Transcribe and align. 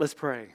Let's 0.00 0.14
pray. 0.14 0.46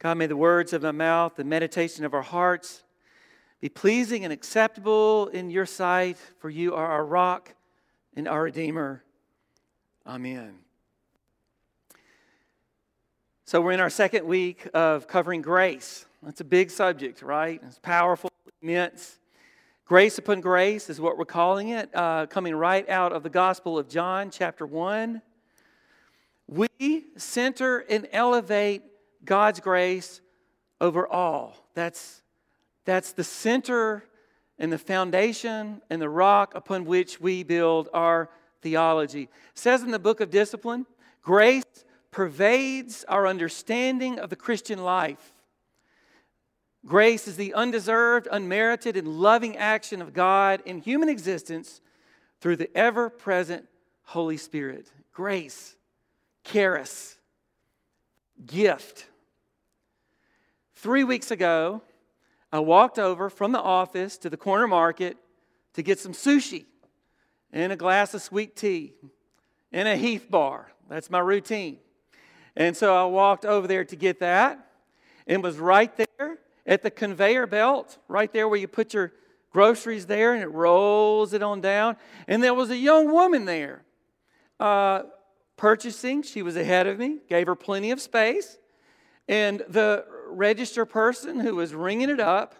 God, 0.00 0.18
may 0.18 0.26
the 0.26 0.36
words 0.36 0.72
of 0.72 0.82
my 0.82 0.90
mouth, 0.90 1.36
the 1.36 1.44
meditation 1.44 2.04
of 2.04 2.12
our 2.12 2.22
hearts 2.22 2.82
be 3.60 3.68
pleasing 3.68 4.24
and 4.24 4.32
acceptable 4.32 5.28
in 5.28 5.48
your 5.48 5.64
sight, 5.64 6.16
for 6.40 6.50
you 6.50 6.74
are 6.74 6.86
our 6.88 7.06
rock 7.06 7.54
and 8.16 8.26
our 8.26 8.42
Redeemer. 8.42 9.04
Amen. 10.04 10.56
So, 13.44 13.60
we're 13.60 13.70
in 13.70 13.78
our 13.78 13.88
second 13.88 14.26
week 14.26 14.68
of 14.74 15.06
covering 15.06 15.42
grace. 15.42 16.04
That's 16.20 16.40
a 16.40 16.44
big 16.44 16.72
subject, 16.72 17.22
right? 17.22 17.60
It's 17.64 17.78
powerful, 17.78 18.28
immense. 18.60 19.20
Grace 19.84 20.18
upon 20.18 20.40
grace 20.40 20.90
is 20.90 21.00
what 21.00 21.16
we're 21.16 21.26
calling 21.26 21.68
it, 21.68 21.94
uh, 21.94 22.26
coming 22.26 22.56
right 22.56 22.88
out 22.88 23.12
of 23.12 23.22
the 23.22 23.30
Gospel 23.30 23.78
of 23.78 23.88
John, 23.88 24.32
chapter 24.32 24.66
1. 24.66 25.22
We 26.48 27.04
center 27.16 27.78
and 27.78 28.08
elevate 28.12 28.82
God's 29.24 29.60
grace 29.60 30.20
over 30.80 31.06
all. 31.06 31.56
That's, 31.74 32.22
that's 32.84 33.12
the 33.12 33.24
center 33.24 34.04
and 34.58 34.72
the 34.72 34.78
foundation 34.78 35.82
and 35.90 36.00
the 36.00 36.08
rock 36.08 36.54
upon 36.54 36.84
which 36.84 37.20
we 37.20 37.42
build 37.42 37.88
our 37.92 38.30
theology. 38.62 39.22
It 39.22 39.30
says 39.54 39.82
in 39.82 39.90
the 39.90 39.98
book 39.98 40.20
of 40.20 40.30
discipline, 40.30 40.86
grace 41.22 41.64
pervades 42.10 43.04
our 43.08 43.26
understanding 43.26 44.18
of 44.18 44.30
the 44.30 44.36
Christian 44.36 44.82
life. 44.82 45.32
Grace 46.84 47.26
is 47.26 47.36
the 47.36 47.52
undeserved, 47.52 48.28
unmerited, 48.30 48.96
and 48.96 49.08
loving 49.08 49.56
action 49.56 50.00
of 50.00 50.14
God 50.14 50.62
in 50.64 50.78
human 50.78 51.08
existence 51.08 51.80
through 52.40 52.56
the 52.56 52.74
ever 52.76 53.10
present 53.10 53.66
Holy 54.04 54.36
Spirit. 54.36 54.90
Grace 55.12 55.75
charis, 56.46 57.16
gift. 58.44 59.06
Three 60.74 61.04
weeks 61.04 61.30
ago, 61.30 61.82
I 62.52 62.60
walked 62.60 62.98
over 62.98 63.28
from 63.28 63.52
the 63.52 63.60
office 63.60 64.16
to 64.18 64.30
the 64.30 64.36
corner 64.36 64.68
market 64.68 65.16
to 65.74 65.82
get 65.82 65.98
some 65.98 66.12
sushi 66.12 66.64
and 67.52 67.72
a 67.72 67.76
glass 67.76 68.14
of 68.14 68.22
sweet 68.22 68.56
tea 68.56 68.94
and 69.72 69.88
a 69.88 69.96
Heath 69.96 70.30
bar. 70.30 70.70
That's 70.88 71.10
my 71.10 71.18
routine. 71.18 71.78
And 72.54 72.76
so 72.76 72.94
I 72.96 73.04
walked 73.10 73.44
over 73.44 73.66
there 73.66 73.84
to 73.84 73.96
get 73.96 74.20
that 74.20 74.70
and 75.26 75.42
was 75.42 75.58
right 75.58 75.94
there 75.96 76.38
at 76.66 76.82
the 76.82 76.90
conveyor 76.90 77.46
belt, 77.46 77.98
right 78.08 78.32
there 78.32 78.48
where 78.48 78.58
you 78.58 78.68
put 78.68 78.94
your 78.94 79.12
groceries 79.50 80.06
there 80.06 80.34
and 80.34 80.42
it 80.42 80.48
rolls 80.48 81.32
it 81.32 81.42
on 81.42 81.60
down. 81.60 81.96
And 82.28 82.42
there 82.42 82.54
was 82.54 82.70
a 82.70 82.76
young 82.76 83.12
woman 83.12 83.44
there. 83.44 83.82
Uh, 84.58 85.02
purchasing. 85.56 86.22
She 86.22 86.42
was 86.42 86.56
ahead 86.56 86.86
of 86.86 86.98
me, 86.98 87.18
gave 87.28 87.46
her 87.46 87.56
plenty 87.56 87.90
of 87.90 88.00
space. 88.00 88.58
And 89.28 89.62
the 89.68 90.04
register 90.28 90.84
person 90.86 91.40
who 91.40 91.56
was 91.56 91.74
ringing 91.74 92.10
it 92.10 92.20
up, 92.20 92.54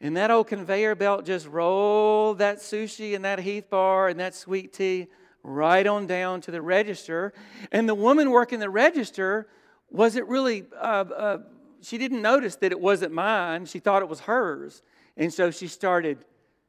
and 0.00 0.16
that 0.16 0.30
old 0.30 0.48
conveyor 0.48 0.94
belt 0.94 1.24
just 1.24 1.46
rolled 1.46 2.38
that 2.38 2.58
sushi 2.58 3.14
and 3.14 3.24
that 3.24 3.38
Heath 3.38 3.70
bar 3.70 4.08
and 4.08 4.20
that 4.20 4.34
sweet 4.34 4.72
tea 4.72 5.06
right 5.42 5.86
on 5.86 6.06
down 6.06 6.40
to 6.42 6.50
the 6.50 6.60
register. 6.60 7.32
And 7.72 7.88
the 7.88 7.94
woman 7.94 8.30
working 8.30 8.58
the 8.58 8.68
register 8.68 9.48
wasn't 9.90 10.26
really, 10.26 10.66
uh, 10.78 11.04
uh, 11.16 11.38
she 11.80 11.98
didn't 11.98 12.20
notice 12.20 12.56
that 12.56 12.72
it 12.72 12.80
wasn't 12.80 13.12
mine. 13.12 13.64
She 13.64 13.78
thought 13.78 14.02
it 14.02 14.08
was 14.08 14.20
hers. 14.20 14.82
And 15.16 15.32
so 15.32 15.50
she 15.50 15.68
started, 15.68 16.24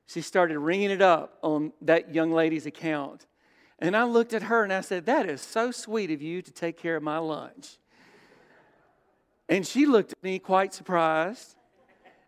she 0.05 0.21
started 0.21 0.59
ringing 0.59 0.91
it 0.91 1.01
up 1.01 1.37
on 1.41 1.73
that 1.81 2.13
young 2.13 2.31
lady's 2.31 2.65
account. 2.65 3.25
And 3.79 3.95
I 3.95 4.03
looked 4.05 4.33
at 4.33 4.43
her 4.43 4.63
and 4.63 4.73
I 4.73 4.81
said, 4.81 5.05
That 5.05 5.29
is 5.29 5.41
so 5.41 5.71
sweet 5.71 6.11
of 6.11 6.21
you 6.21 6.41
to 6.41 6.51
take 6.51 6.77
care 6.77 6.95
of 6.95 7.03
my 7.03 7.17
lunch. 7.17 7.77
And 9.49 9.65
she 9.65 9.85
looked 9.85 10.11
at 10.11 10.23
me 10.23 10.39
quite 10.39 10.73
surprised. 10.73 11.55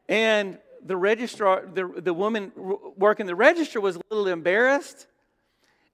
And 0.07 0.57
the 0.83 0.95
registrar, 0.95 1.65
the, 1.65 1.88
the 1.88 2.13
woman 2.13 2.51
working 2.97 3.25
the 3.25 3.35
register 3.35 3.81
was 3.81 3.95
a 3.95 4.01
little 4.09 4.27
embarrassed. 4.27 5.07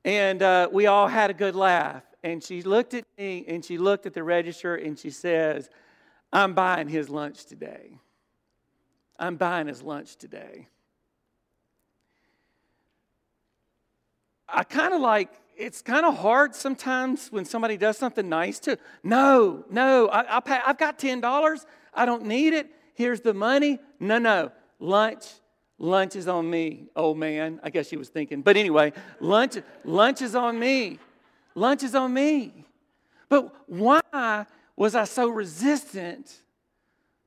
And 0.03 0.41
uh, 0.43 0.69
we 0.71 0.87
all 0.87 1.07
had 1.07 1.29
a 1.31 1.33
good 1.33 1.55
laugh. 1.55 2.03
And 2.23 2.43
she 2.43 2.61
looked 2.61 2.93
at 2.93 3.05
me 3.17 3.45
and 3.47 3.63
she 3.63 3.77
looked 3.77 4.05
at 4.05 4.13
the 4.13 4.23
register 4.23 4.75
and 4.75 4.97
she 4.97 5.09
says, 5.09 5.69
I'm 6.33 6.53
buying 6.53 6.87
his 6.87 7.09
lunch 7.09 7.45
today. 7.45 7.99
I'm 9.17 9.37
buying 9.37 9.67
his 9.67 9.81
lunch 9.81 10.17
today. 10.17 10.67
I 14.47 14.63
kind 14.63 14.93
of 14.93 15.01
like 15.01 15.31
it's 15.57 15.81
kind 15.81 16.05
of 16.05 16.17
hard 16.17 16.55
sometimes 16.55 17.31
when 17.31 17.45
somebody 17.45 17.77
does 17.77 17.97
something 17.97 18.27
nice 18.27 18.59
to. 18.59 18.77
No, 19.03 19.65
no, 19.69 20.07
I, 20.07 20.37
I 20.37 20.61
I've 20.65 20.77
got 20.77 20.99
$10. 20.99 21.65
I 21.93 22.05
don't 22.05 22.25
need 22.25 22.53
it. 22.53 22.69
Here's 22.93 23.21
the 23.21 23.33
money. 23.33 23.79
No, 23.99 24.17
no. 24.17 24.51
Lunch, 24.79 25.25
lunch 25.77 26.15
is 26.15 26.27
on 26.27 26.49
me, 26.49 26.87
old 26.95 27.17
man. 27.17 27.59
I 27.63 27.69
guess 27.69 27.87
she 27.87 27.97
was 27.97 28.09
thinking. 28.09 28.41
But 28.41 28.57
anyway, 28.57 28.93
lunch, 29.19 29.57
lunch 29.83 30.21
is 30.21 30.35
on 30.35 30.59
me. 30.59 30.99
Lunch 31.55 31.83
is 31.83 31.95
on 31.95 32.13
me. 32.13 32.65
But 33.29 33.53
why 33.67 34.45
was 34.75 34.95
I 34.95 35.05
so 35.05 35.29
resistant 35.29 36.33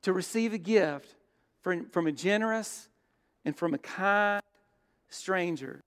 to 0.03 0.13
receive 0.13 0.53
a 0.53 0.59
gift 0.59 1.15
from, 1.63 1.89
from 1.91 2.07
a 2.07 2.13
generous 2.13 2.89
and 3.45 3.57
from 3.57 3.75
a 3.75 3.79
kind 3.79 4.43
stranger? 5.09 5.83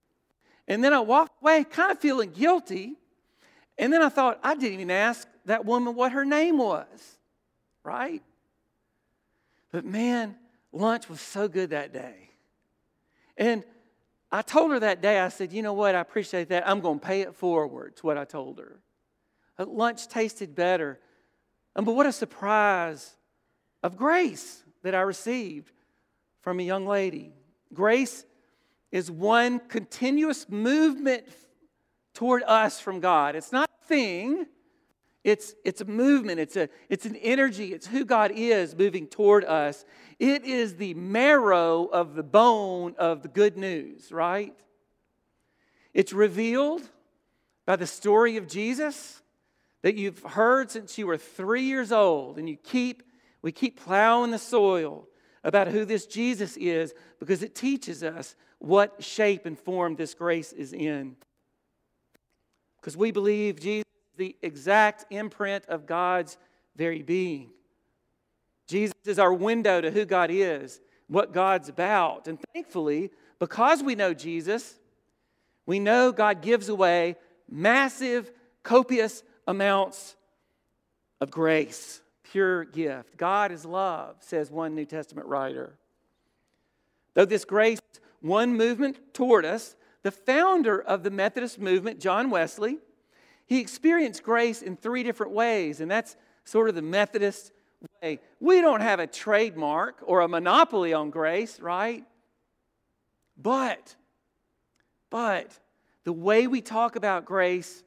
And 0.67 0.83
then 0.83 0.93
I 0.93 0.99
walked 0.99 1.30
away 1.41 1.63
kind 1.63 1.91
of 1.91 1.99
feeling 1.99 2.31
guilty. 2.31 2.95
And 3.77 3.91
then 3.91 4.01
I 4.01 4.09
thought, 4.09 4.39
I 4.43 4.55
didn't 4.55 4.73
even 4.73 4.91
ask 4.91 5.27
that 5.45 5.65
woman 5.65 5.95
what 5.95 6.11
her 6.11 6.25
name 6.25 6.57
was, 6.57 7.17
right? 7.83 8.21
But 9.71 9.85
man, 9.85 10.35
lunch 10.71 11.09
was 11.09 11.21
so 11.21 11.47
good 11.47 11.71
that 11.71 11.93
day. 11.93 12.29
And 13.37 13.63
I 14.31 14.41
told 14.41 14.71
her 14.71 14.79
that 14.79 15.01
day, 15.01 15.19
I 15.19 15.29
said, 15.29 15.51
you 15.51 15.61
know 15.61 15.73
what, 15.73 15.95
I 15.95 15.99
appreciate 15.99 16.49
that. 16.49 16.67
I'm 16.67 16.79
going 16.79 16.99
to 16.99 17.05
pay 17.05 17.21
it 17.21 17.35
forward, 17.35 17.97
to 17.97 18.05
what 18.05 18.17
I 18.17 18.25
told 18.25 18.59
her. 18.59 18.79
Lunch 19.57 20.07
tasted 20.07 20.55
better. 20.55 20.99
Um, 21.75 21.85
but 21.85 21.93
what 21.93 22.05
a 22.05 22.11
surprise 22.11 23.15
of 23.83 23.97
grace 23.97 24.63
that 24.83 24.95
I 24.95 25.01
received 25.01 25.71
from 26.41 26.59
a 26.59 26.63
young 26.63 26.85
lady. 26.85 27.33
Grace 27.73 28.25
is 28.91 29.09
one 29.09 29.59
continuous 29.59 30.49
movement 30.49 31.23
toward 32.13 32.43
us 32.43 32.79
from 32.79 32.99
God. 32.99 33.35
It's 33.35 33.51
not 33.51 33.69
a 33.69 33.85
thing, 33.85 34.45
it's, 35.23 35.53
it's 35.63 35.81
a 35.81 35.85
movement, 35.85 36.39
it's, 36.39 36.55
a, 36.55 36.67
it's 36.89 37.05
an 37.05 37.15
energy, 37.17 37.73
it's 37.73 37.87
who 37.87 38.05
God 38.05 38.31
is 38.33 38.75
moving 38.75 39.07
toward 39.07 39.45
us. 39.45 39.85
It 40.19 40.43
is 40.43 40.75
the 40.75 40.93
marrow 40.95 41.85
of 41.85 42.15
the 42.15 42.23
bone 42.23 42.95
of 42.97 43.21
the 43.21 43.27
good 43.27 43.57
news, 43.57 44.11
right? 44.11 44.55
It's 45.93 46.13
revealed 46.13 46.81
by 47.65 47.75
the 47.75 47.87
story 47.87 48.37
of 48.37 48.47
Jesus 48.47 49.21
that 49.83 49.95
you've 49.95 50.21
heard 50.23 50.71
since 50.71 50.97
you 50.97 51.07
were 51.07 51.17
three 51.17 51.63
years 51.63 51.91
old, 51.91 52.37
and 52.37 52.49
you 52.49 52.57
keep, 52.57 53.03
we 53.41 53.51
keep 53.51 53.79
plowing 53.79 54.31
the 54.31 54.37
soil 54.37 55.07
about 55.43 55.67
who 55.67 55.85
this 55.85 56.05
Jesus 56.05 56.55
is 56.57 56.93
because 57.19 57.41
it 57.41 57.55
teaches 57.55 58.03
us 58.03 58.35
what 58.61 59.03
shape 59.03 59.47
and 59.47 59.57
form 59.57 59.95
this 59.95 60.13
grace 60.13 60.53
is 60.53 60.71
in. 60.71 61.15
Because 62.79 62.95
we 62.95 63.11
believe 63.11 63.59
Jesus 63.59 63.85
is 64.13 64.17
the 64.17 64.35
exact 64.43 65.11
imprint 65.11 65.65
of 65.65 65.87
God's 65.87 66.37
very 66.75 67.01
being. 67.01 67.49
Jesus 68.67 68.95
is 69.05 69.17
our 69.17 69.33
window 69.33 69.81
to 69.81 69.89
who 69.89 70.05
God 70.05 70.29
is, 70.31 70.79
what 71.07 71.33
God's 71.33 71.69
about. 71.69 72.27
And 72.27 72.39
thankfully, 72.53 73.09
because 73.39 73.81
we 73.81 73.95
know 73.95 74.13
Jesus, 74.13 74.75
we 75.65 75.79
know 75.79 76.11
God 76.11 76.41
gives 76.41 76.69
away 76.69 77.15
massive, 77.49 78.31
copious 78.61 79.23
amounts 79.47 80.15
of 81.19 81.31
grace, 81.31 82.01
pure 82.23 82.63
gift. 82.65 83.17
God 83.17 83.51
is 83.51 83.65
love, 83.65 84.17
says 84.19 84.51
one 84.51 84.75
New 84.75 84.85
Testament 84.85 85.27
writer. 85.27 85.73
Though 87.15 87.25
this 87.25 87.43
grace 87.43 87.79
one 88.21 88.55
movement 88.55 89.13
toward 89.13 89.45
us, 89.45 89.75
the 90.03 90.11
founder 90.11 90.81
of 90.81 91.03
the 91.03 91.11
Methodist 91.11 91.59
movement, 91.59 91.99
John 91.99 92.29
Wesley, 92.29 92.79
he 93.45 93.59
experienced 93.59 94.23
grace 94.23 94.61
in 94.61 94.77
three 94.77 95.03
different 95.03 95.33
ways, 95.33 95.81
and 95.81 95.91
that's 95.91 96.15
sort 96.45 96.69
of 96.69 96.75
the 96.75 96.81
Methodist 96.81 97.51
way. 98.01 98.19
We 98.39 98.61
don't 98.61 98.81
have 98.81 98.99
a 98.99 99.07
trademark 99.07 99.99
or 100.03 100.21
a 100.21 100.27
monopoly 100.27 100.93
on 100.93 101.09
grace, 101.09 101.59
right? 101.59 102.05
But, 103.37 103.95
but, 105.09 105.57
the 106.03 106.13
way 106.13 106.47
we 106.47 106.61
talk 106.61 106.95
about 106.95 107.25
grace 107.25 107.83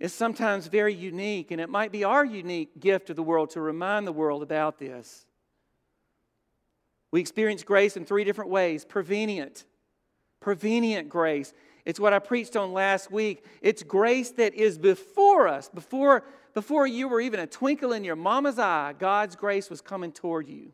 is 0.00 0.12
sometimes 0.12 0.66
very 0.66 0.94
unique, 0.94 1.50
and 1.50 1.60
it 1.60 1.68
might 1.68 1.92
be 1.92 2.04
our 2.04 2.24
unique 2.24 2.80
gift 2.80 3.06
to 3.06 3.14
the 3.14 3.22
world 3.22 3.50
to 3.50 3.60
remind 3.60 4.06
the 4.06 4.12
world 4.12 4.42
about 4.42 4.78
this. 4.78 5.26
We 7.12 7.20
experience 7.20 7.62
grace 7.62 7.96
in 7.96 8.04
three 8.04 8.24
different 8.24 8.50
ways 8.50 8.84
prevenient, 8.84 9.64
prevenient 10.42 11.08
grace. 11.08 11.54
It's 11.84 11.98
what 11.98 12.12
I 12.12 12.18
preached 12.18 12.56
on 12.56 12.72
last 12.72 13.10
week. 13.10 13.44
It's 13.60 13.82
grace 13.82 14.30
that 14.32 14.54
is 14.54 14.78
before 14.78 15.48
us. 15.48 15.68
Before, 15.68 16.24
before 16.54 16.86
you 16.86 17.08
were 17.08 17.20
even 17.20 17.40
a 17.40 17.46
twinkle 17.46 17.92
in 17.92 18.04
your 18.04 18.16
mama's 18.16 18.58
eye, 18.58 18.94
God's 18.98 19.36
grace 19.36 19.70
was 19.70 19.80
coming 19.80 20.12
toward 20.12 20.48
you. 20.48 20.72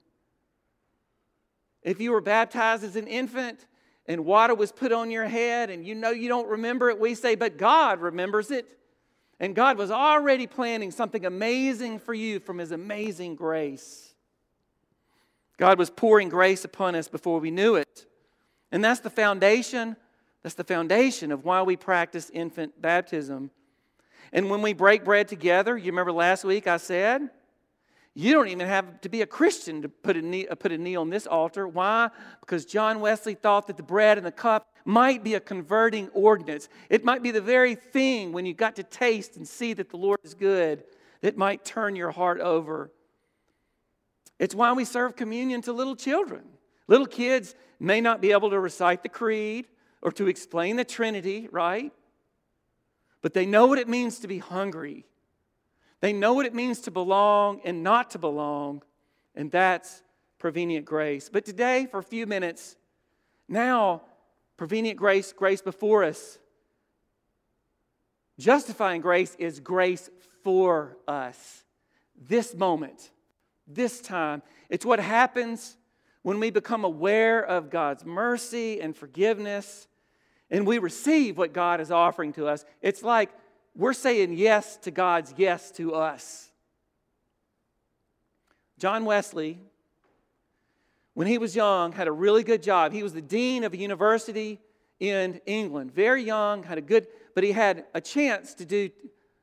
If 1.82 2.00
you 2.00 2.10
were 2.10 2.20
baptized 2.20 2.84
as 2.84 2.96
an 2.96 3.06
infant 3.06 3.66
and 4.06 4.24
water 4.24 4.54
was 4.54 4.72
put 4.72 4.92
on 4.92 5.10
your 5.10 5.26
head 5.26 5.70
and 5.70 5.86
you 5.86 5.94
know 5.94 6.10
you 6.10 6.28
don't 6.28 6.48
remember 6.48 6.90
it, 6.90 6.98
we 6.98 7.14
say, 7.14 7.34
but 7.34 7.56
God 7.56 8.00
remembers 8.00 8.50
it. 8.50 8.66
And 9.40 9.54
God 9.54 9.78
was 9.78 9.90
already 9.90 10.48
planning 10.48 10.90
something 10.90 11.24
amazing 11.24 12.00
for 12.00 12.12
you 12.12 12.40
from 12.40 12.58
His 12.58 12.72
amazing 12.72 13.36
grace. 13.36 14.14
God 15.58 15.78
was 15.78 15.90
pouring 15.90 16.28
grace 16.28 16.64
upon 16.64 16.94
us 16.94 17.08
before 17.08 17.38
we 17.38 17.50
knew 17.50 17.76
it. 17.76 18.06
And 18.70 18.84
that's 18.84 19.00
the 19.00 19.10
foundation. 19.10 19.96
That's 20.42 20.54
the 20.54 20.64
foundation 20.64 21.32
of 21.32 21.44
why 21.44 21.62
we 21.62 21.76
practice 21.76 22.30
infant 22.32 22.80
baptism. 22.80 23.50
And 24.32 24.50
when 24.50 24.62
we 24.62 24.72
break 24.72 25.04
bread 25.04 25.28
together, 25.28 25.76
you 25.76 25.86
remember 25.86 26.12
last 26.12 26.44
week 26.44 26.66
I 26.66 26.76
said, 26.76 27.30
you 28.14 28.32
don't 28.32 28.48
even 28.48 28.66
have 28.66 29.00
to 29.02 29.08
be 29.08 29.22
a 29.22 29.26
Christian 29.26 29.82
to 29.82 29.88
put 29.88 30.16
a, 30.16 30.22
knee, 30.22 30.46
put 30.58 30.72
a 30.72 30.78
knee 30.78 30.96
on 30.96 31.08
this 31.08 31.26
altar. 31.26 31.68
Why? 31.68 32.10
Because 32.40 32.64
John 32.64 32.98
Wesley 32.98 33.34
thought 33.34 33.68
that 33.68 33.76
the 33.76 33.82
bread 33.82 34.18
and 34.18 34.26
the 34.26 34.32
cup 34.32 34.66
might 34.84 35.22
be 35.22 35.34
a 35.34 35.40
converting 35.40 36.08
ordinance. 36.08 36.68
It 36.90 37.04
might 37.04 37.22
be 37.22 37.30
the 37.30 37.40
very 37.40 37.76
thing 37.76 38.32
when 38.32 38.44
you 38.44 38.54
got 38.54 38.74
to 38.76 38.82
taste 38.82 39.36
and 39.36 39.46
see 39.46 39.72
that 39.74 39.90
the 39.90 39.96
Lord 39.96 40.18
is 40.24 40.34
good 40.34 40.82
that 41.20 41.36
might 41.36 41.64
turn 41.64 41.94
your 41.94 42.10
heart 42.10 42.40
over. 42.40 42.90
It's 44.38 44.54
why 44.54 44.72
we 44.72 44.84
serve 44.84 45.14
communion 45.14 45.62
to 45.62 45.72
little 45.72 45.96
children. 45.96 46.42
Little 46.88 47.06
kids 47.06 47.54
may 47.78 48.00
not 48.00 48.20
be 48.20 48.32
able 48.32 48.50
to 48.50 48.58
recite 48.58 49.02
the 49.02 49.08
creed 49.08 49.68
or 50.02 50.10
to 50.12 50.26
explain 50.26 50.76
the 50.76 50.84
Trinity, 50.84 51.48
right? 51.52 51.92
But 53.22 53.34
they 53.34 53.46
know 53.46 53.66
what 53.66 53.78
it 53.78 53.88
means 53.88 54.18
to 54.20 54.28
be 54.28 54.38
hungry. 54.38 55.04
They 56.00 56.12
know 56.12 56.32
what 56.32 56.46
it 56.46 56.54
means 56.54 56.80
to 56.82 56.90
belong 56.90 57.60
and 57.64 57.82
not 57.82 58.10
to 58.10 58.18
belong, 58.18 58.82
and 59.34 59.50
that's 59.50 60.02
prevenient 60.38 60.86
grace. 60.86 61.28
But 61.28 61.44
today, 61.44 61.86
for 61.90 61.98
a 61.98 62.02
few 62.02 62.26
minutes, 62.26 62.76
now, 63.48 64.02
prevenient 64.56 64.98
grace, 64.98 65.32
grace 65.32 65.62
before 65.62 66.04
us. 66.04 66.38
Justifying 68.38 69.00
grace 69.00 69.34
is 69.38 69.58
grace 69.58 70.08
for 70.44 70.96
us. 71.08 71.64
This 72.16 72.54
moment, 72.54 73.10
this 73.66 74.00
time. 74.00 74.42
It's 74.68 74.84
what 74.84 75.00
happens 75.00 75.77
when 76.22 76.40
we 76.40 76.50
become 76.50 76.84
aware 76.84 77.44
of 77.44 77.70
God's 77.70 78.04
mercy 78.04 78.80
and 78.80 78.96
forgiveness 78.96 79.88
and 80.50 80.66
we 80.66 80.78
receive 80.78 81.36
what 81.36 81.52
God 81.52 81.80
is 81.80 81.90
offering 81.90 82.32
to 82.34 82.46
us. 82.46 82.64
It's 82.80 83.02
like 83.02 83.30
we're 83.74 83.92
saying 83.92 84.32
yes 84.32 84.76
to 84.78 84.90
God's 84.90 85.34
yes 85.36 85.70
to 85.72 85.94
us. 85.94 86.50
John 88.78 89.04
Wesley, 89.04 89.58
when 91.14 91.26
he 91.26 91.38
was 91.38 91.54
young, 91.54 91.92
had 91.92 92.08
a 92.08 92.12
really 92.12 92.44
good 92.44 92.62
job. 92.62 92.92
He 92.92 93.02
was 93.02 93.12
the 93.12 93.22
dean 93.22 93.64
of 93.64 93.72
a 93.72 93.76
university 93.76 94.60
in 95.00 95.40
England. 95.46 95.92
Very 95.92 96.22
young, 96.22 96.62
had 96.62 96.78
a 96.78 96.80
good, 96.80 97.08
but 97.34 97.44
he 97.44 97.52
had 97.52 97.84
a 97.94 98.00
chance 98.00 98.54
to 98.54 98.64
do, 98.64 98.90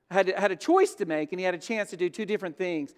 had, 0.10 0.30
had 0.30 0.52
a 0.52 0.56
choice 0.56 0.96
to 0.96 1.06
make, 1.06 1.32
and 1.32 1.40
he 1.40 1.46
had 1.46 1.54
a 1.54 1.60
chance 1.60 1.90
to 1.90 1.98
do 1.98 2.10
two 2.10 2.26
different 2.26 2.58
things. 2.58 2.94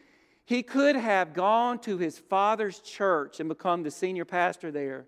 He 0.48 0.64
could 0.64 0.96
have 0.96 1.34
gone 1.34 1.78
to 1.80 1.98
his 1.98 2.18
father's 2.18 2.80
church 2.80 3.42
and 3.42 3.50
become 3.50 3.84
the 3.84 3.92
senior 3.92 4.24
pastor 4.24 4.72
there. 4.72 5.06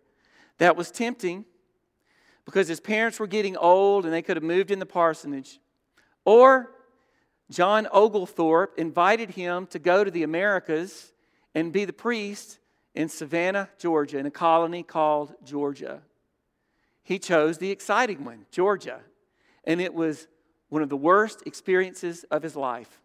That 0.57 0.75
was 0.75 0.91
tempting 0.91 1.45
because 2.44 2.68
his 2.68 2.81
parents 2.81 3.21
were 3.21 3.25
getting 3.25 3.56
old 3.56 4.03
and 4.03 4.13
they 4.13 4.21
could 4.21 4.36
have 4.36 4.44
moved 4.44 4.69
in 4.69 4.80
the 4.80 4.86
parsonage. 4.86 5.62
Or 6.25 6.71
John 7.50 7.88
Oglethorpe 7.94 8.77
invited 8.77 9.30
him 9.30 9.65
to 9.68 9.80
go 9.80 10.03
to 10.03 10.12
the 10.12 10.24
Americas 10.24 11.13
and 11.56 11.71
be 11.71 11.85
the 11.85 11.94
priest 11.94 12.59
in 12.94 13.07
Savannah, 13.07 13.69
Georgia, 13.77 14.18
in 14.18 14.25
a 14.25 14.31
colony 14.31 14.83
called 14.83 15.33
Georgia. 15.45 16.01
He 17.01 17.18
chose 17.18 17.59
the 17.59 17.71
exciting 17.71 18.25
one, 18.25 18.45
Georgia, 18.51 19.00
and 19.63 19.80
it 19.80 19.94
was 19.94 20.27
one 20.68 20.81
of 20.81 20.89
the 20.89 20.97
worst 20.97 21.44
experiences 21.45 22.25
of 22.25 22.44
his 22.44 22.57
life. 22.57 23.00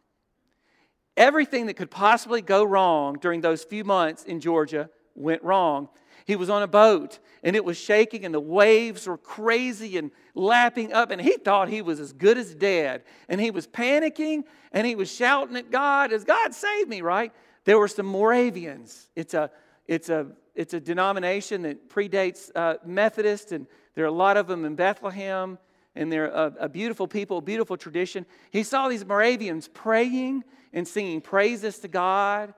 Everything 1.16 1.66
that 1.66 1.74
could 1.74 1.90
possibly 1.90 2.42
go 2.42 2.64
wrong 2.64 3.18
during 3.20 3.40
those 3.40 3.62
few 3.62 3.84
months 3.84 4.24
in 4.24 4.40
Georgia 4.40 4.90
went 5.14 5.42
wrong. 5.42 5.88
He 6.26 6.36
was 6.36 6.48
on 6.50 6.62
a 6.62 6.66
boat 6.66 7.18
and 7.42 7.54
it 7.54 7.64
was 7.64 7.76
shaking 7.76 8.24
and 8.24 8.34
the 8.34 8.40
waves 8.40 9.06
were 9.06 9.18
crazy 9.18 9.98
and 9.98 10.10
lapping 10.34 10.92
up 10.92 11.10
and 11.10 11.20
he 11.20 11.36
thought 11.36 11.68
he 11.68 11.82
was 11.82 12.00
as 12.00 12.12
good 12.12 12.38
as 12.38 12.54
dead. 12.54 13.04
And 13.28 13.40
he 13.40 13.50
was 13.50 13.66
panicking 13.66 14.44
and 14.72 14.86
he 14.86 14.96
was 14.96 15.14
shouting 15.14 15.56
at 15.56 15.70
God, 15.70 16.12
as 16.12 16.24
God 16.24 16.54
save 16.54 16.88
me, 16.88 17.02
right? 17.02 17.32
There 17.64 17.78
were 17.78 17.88
some 17.88 18.06
Moravians. 18.06 19.10
It's 19.14 19.34
a, 19.34 19.50
it's 19.86 20.08
a, 20.08 20.28
it's 20.54 20.74
a 20.74 20.80
denomination 20.80 21.62
that 21.62 21.88
predates 21.90 22.50
uh, 22.54 22.76
Methodist 22.84 23.52
and 23.52 23.66
there 23.94 24.04
are 24.04 24.08
a 24.08 24.12
lot 24.12 24.36
of 24.36 24.46
them 24.46 24.64
in 24.64 24.74
Bethlehem 24.74 25.58
and 25.94 26.10
they're 26.10 26.26
a, 26.26 26.52
a 26.60 26.68
beautiful 26.68 27.06
people, 27.06 27.40
beautiful 27.40 27.76
tradition. 27.76 28.26
He 28.50 28.62
saw 28.62 28.88
these 28.88 29.04
Moravians 29.04 29.68
praying 29.68 30.44
and 30.72 30.86
singing 30.86 31.20
praises 31.20 31.78
to 31.80 31.88
God. 31.88 32.54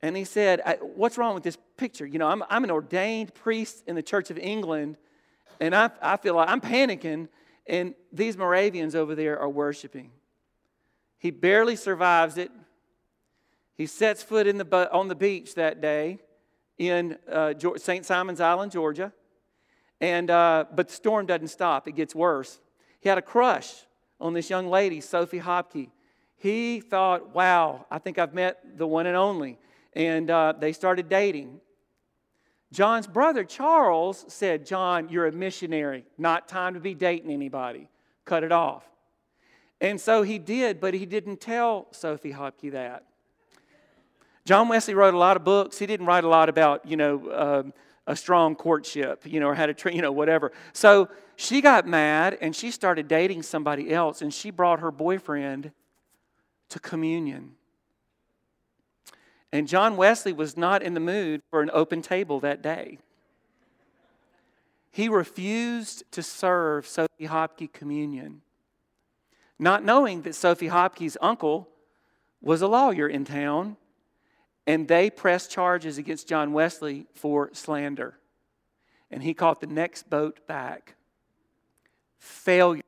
And 0.00 0.16
he 0.16 0.24
said, 0.24 0.60
What's 0.96 1.18
wrong 1.18 1.34
with 1.34 1.42
this 1.42 1.58
picture? 1.76 2.06
You 2.06 2.18
know, 2.18 2.28
I'm, 2.28 2.42
I'm 2.48 2.64
an 2.64 2.70
ordained 2.70 3.34
priest 3.34 3.84
in 3.86 3.94
the 3.94 4.02
Church 4.02 4.30
of 4.30 4.38
England, 4.38 4.96
and 5.60 5.74
I, 5.74 5.90
I 6.00 6.16
feel 6.16 6.34
like 6.34 6.48
I'm 6.48 6.60
panicking, 6.60 7.28
and 7.66 7.94
these 8.12 8.36
Moravians 8.36 8.94
over 8.94 9.14
there 9.14 9.38
are 9.38 9.48
worshiping. 9.48 10.10
He 11.18 11.30
barely 11.30 11.76
survives 11.76 12.36
it. 12.36 12.50
He 13.76 13.86
sets 13.86 14.22
foot 14.22 14.46
in 14.46 14.58
the, 14.58 14.92
on 14.92 15.08
the 15.08 15.14
beach 15.14 15.54
that 15.54 15.80
day 15.80 16.18
in 16.78 17.16
uh, 17.30 17.54
St. 17.76 18.04
Simon's 18.04 18.40
Island, 18.40 18.72
Georgia. 18.72 19.12
And, 20.02 20.30
uh, 20.30 20.64
but 20.74 20.88
the 20.88 20.94
storm 20.94 21.26
doesn't 21.26 21.48
stop, 21.48 21.86
it 21.86 21.92
gets 21.92 22.12
worse. 22.14 22.60
He 23.00 23.08
had 23.08 23.18
a 23.18 23.22
crush 23.22 23.72
on 24.20 24.34
this 24.34 24.50
young 24.50 24.68
lady, 24.68 25.00
Sophie 25.00 25.38
Hopkey. 25.38 25.90
He 26.36 26.80
thought, 26.80 27.32
wow, 27.32 27.86
I 27.88 27.98
think 27.98 28.18
I've 28.18 28.34
met 28.34 28.76
the 28.76 28.86
one 28.86 29.06
and 29.06 29.16
only. 29.16 29.60
And 29.92 30.28
uh, 30.28 30.54
they 30.58 30.72
started 30.72 31.08
dating. 31.08 31.60
John's 32.72 33.06
brother, 33.06 33.44
Charles, 33.44 34.24
said, 34.26 34.66
John, 34.66 35.08
you're 35.08 35.26
a 35.26 35.32
missionary, 35.32 36.04
not 36.18 36.48
time 36.48 36.74
to 36.74 36.80
be 36.80 36.94
dating 36.94 37.30
anybody. 37.30 37.88
Cut 38.24 38.42
it 38.42 38.50
off. 38.50 38.84
And 39.80 40.00
so 40.00 40.22
he 40.22 40.38
did, 40.38 40.80
but 40.80 40.94
he 40.94 41.06
didn't 41.06 41.40
tell 41.40 41.86
Sophie 41.92 42.32
Hopkey 42.32 42.72
that. 42.72 43.04
John 44.44 44.68
Wesley 44.68 44.94
wrote 44.94 45.14
a 45.14 45.18
lot 45.18 45.36
of 45.36 45.44
books. 45.44 45.78
He 45.78 45.86
didn't 45.86 46.06
write 46.06 46.24
a 46.24 46.28
lot 46.28 46.48
about, 46.48 46.88
you 46.88 46.96
know, 46.96 47.32
um, 47.32 47.72
a 48.06 48.16
strong 48.16 48.56
courtship, 48.56 49.22
you 49.24 49.38
know, 49.40 49.48
or 49.48 49.54
how 49.54 49.66
to 49.66 49.74
train, 49.74 49.94
you 49.96 50.02
know, 50.02 50.12
whatever. 50.12 50.52
So 50.72 51.08
she 51.36 51.60
got 51.60 51.86
mad 51.86 52.36
and 52.40 52.54
she 52.54 52.70
started 52.70 53.08
dating 53.08 53.42
somebody 53.42 53.92
else, 53.92 54.22
and 54.22 54.32
she 54.32 54.50
brought 54.50 54.80
her 54.80 54.90
boyfriend 54.90 55.72
to 56.68 56.80
communion. 56.80 57.52
And 59.52 59.68
John 59.68 59.96
Wesley 59.96 60.32
was 60.32 60.56
not 60.56 60.82
in 60.82 60.94
the 60.94 61.00
mood 61.00 61.42
for 61.50 61.60
an 61.60 61.70
open 61.72 62.00
table 62.00 62.40
that 62.40 62.62
day. 62.62 62.98
He 64.90 65.08
refused 65.08 66.04
to 66.12 66.22
serve 66.22 66.86
Sophie 66.86 67.26
Hopkey 67.26 67.72
communion, 67.72 68.42
not 69.58 69.84
knowing 69.84 70.22
that 70.22 70.34
Sophie 70.34 70.68
Hopkey's 70.68 71.16
uncle 71.20 71.68
was 72.40 72.62
a 72.62 72.66
lawyer 72.66 73.08
in 73.08 73.24
town, 73.24 73.76
and 74.66 74.86
they 74.88 75.10
pressed 75.10 75.50
charges 75.50 75.98
against 75.98 76.28
John 76.28 76.52
Wesley 76.52 77.06
for 77.14 77.50
slander. 77.52 78.18
And 79.10 79.22
he 79.22 79.34
caught 79.34 79.60
the 79.60 79.66
next 79.66 80.08
boat 80.08 80.46
back. 80.46 80.94
Failure. 82.18 82.82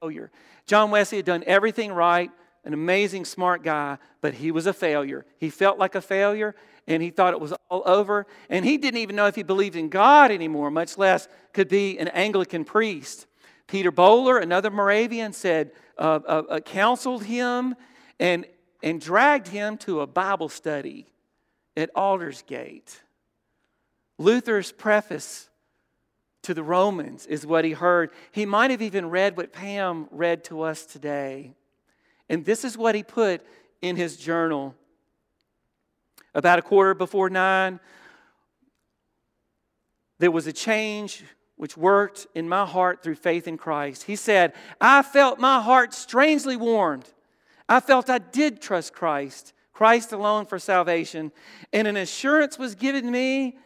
Failure. 0.00 0.30
John 0.66 0.90
Wesley 0.90 1.18
had 1.18 1.26
done 1.26 1.44
everything 1.46 1.92
right, 1.92 2.30
an 2.64 2.72
amazing, 2.72 3.24
smart 3.24 3.62
guy, 3.62 3.98
but 4.20 4.34
he 4.34 4.50
was 4.50 4.66
a 4.66 4.72
failure. 4.72 5.26
He 5.38 5.50
felt 5.50 5.78
like 5.78 5.94
a 5.94 6.00
failure 6.00 6.54
and 6.86 7.02
he 7.02 7.10
thought 7.10 7.32
it 7.32 7.40
was 7.40 7.52
all 7.70 7.82
over. 7.86 8.26
And 8.48 8.64
he 8.64 8.76
didn't 8.76 8.98
even 8.98 9.16
know 9.16 9.26
if 9.26 9.34
he 9.34 9.42
believed 9.42 9.76
in 9.76 9.88
God 9.88 10.30
anymore, 10.30 10.70
much 10.70 10.98
less 10.98 11.28
could 11.52 11.68
be 11.68 11.98
an 11.98 12.08
Anglican 12.08 12.64
priest. 12.64 13.26
Peter 13.66 13.92
Böhler, 13.92 14.42
another 14.42 14.70
Moravian, 14.70 15.32
said, 15.32 15.70
uh, 15.96 16.20
uh, 16.26 16.42
uh, 16.48 16.60
counseled 16.60 17.24
him 17.24 17.74
and, 18.18 18.46
and 18.82 19.00
dragged 19.00 19.48
him 19.48 19.76
to 19.78 20.00
a 20.00 20.06
Bible 20.06 20.48
study 20.48 21.06
at 21.76 21.90
Aldersgate. 21.94 23.00
Luther's 24.18 24.72
preface 24.72 25.48
to 26.42 26.54
the 26.54 26.62
Romans 26.62 27.26
is 27.26 27.46
what 27.46 27.64
he 27.64 27.72
heard. 27.72 28.10
He 28.32 28.44
might 28.46 28.70
have 28.70 28.82
even 28.82 29.08
read 29.10 29.36
what 29.36 29.52
Pam 29.52 30.08
read 30.10 30.44
to 30.44 30.62
us 30.62 30.84
today. 30.84 31.54
And 32.28 32.44
this 32.44 32.64
is 32.64 32.76
what 32.76 32.94
he 32.94 33.02
put 33.02 33.44
in 33.80 33.96
his 33.96 34.16
journal. 34.16 34.74
About 36.34 36.58
a 36.58 36.62
quarter 36.62 36.94
before 36.94 37.30
nine, 37.30 37.78
there 40.18 40.30
was 40.30 40.46
a 40.46 40.52
change 40.52 41.24
which 41.56 41.76
worked 41.76 42.26
in 42.34 42.48
my 42.48 42.64
heart 42.64 43.02
through 43.02 43.14
faith 43.14 43.46
in 43.46 43.56
Christ. 43.56 44.04
He 44.04 44.16
said, 44.16 44.52
I 44.80 45.02
felt 45.02 45.38
my 45.38 45.60
heart 45.60 45.94
strangely 45.94 46.56
warmed. 46.56 47.08
I 47.68 47.80
felt 47.80 48.10
I 48.10 48.18
did 48.18 48.60
trust 48.60 48.92
Christ, 48.92 49.52
Christ 49.72 50.12
alone 50.12 50.46
for 50.46 50.58
salvation, 50.58 51.32
and 51.72 51.88
an 51.88 51.96
assurance 51.96 52.58
was 52.58 52.74
given 52.74 53.10
me 53.10 53.58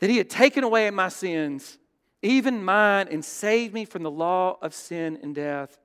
that 0.00 0.10
He 0.10 0.18
had 0.18 0.30
taken 0.30 0.64
away 0.64 0.90
my 0.90 1.08
sins, 1.08 1.78
even 2.22 2.64
mine, 2.64 3.08
and 3.10 3.24
saved 3.24 3.74
me 3.74 3.84
from 3.84 4.02
the 4.02 4.10
law 4.10 4.58
of 4.62 4.74
sin 4.74 5.18
and 5.22 5.34
death. 5.34 5.78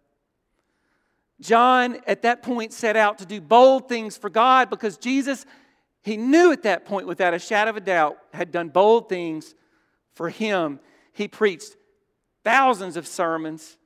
John, 1.41 1.97
at 2.05 2.21
that 2.21 2.43
point, 2.43 2.71
set 2.71 2.95
out 2.95 3.17
to 3.17 3.25
do 3.25 3.41
bold 3.41 3.89
things 3.89 4.15
for 4.15 4.29
God 4.29 4.69
because 4.69 4.97
Jesus, 4.97 5.45
he 6.03 6.15
knew 6.15 6.51
at 6.51 6.63
that 6.63 6.85
point, 6.85 7.07
without 7.07 7.33
a 7.33 7.39
shadow 7.39 7.71
of 7.71 7.77
a 7.77 7.81
doubt, 7.81 8.17
had 8.31 8.51
done 8.51 8.69
bold 8.69 9.09
things 9.09 9.55
for 10.13 10.29
him. 10.29 10.79
He 11.13 11.27
preached 11.27 11.75
thousands 12.43 12.95
of 12.95 13.07
sermons. 13.07 13.77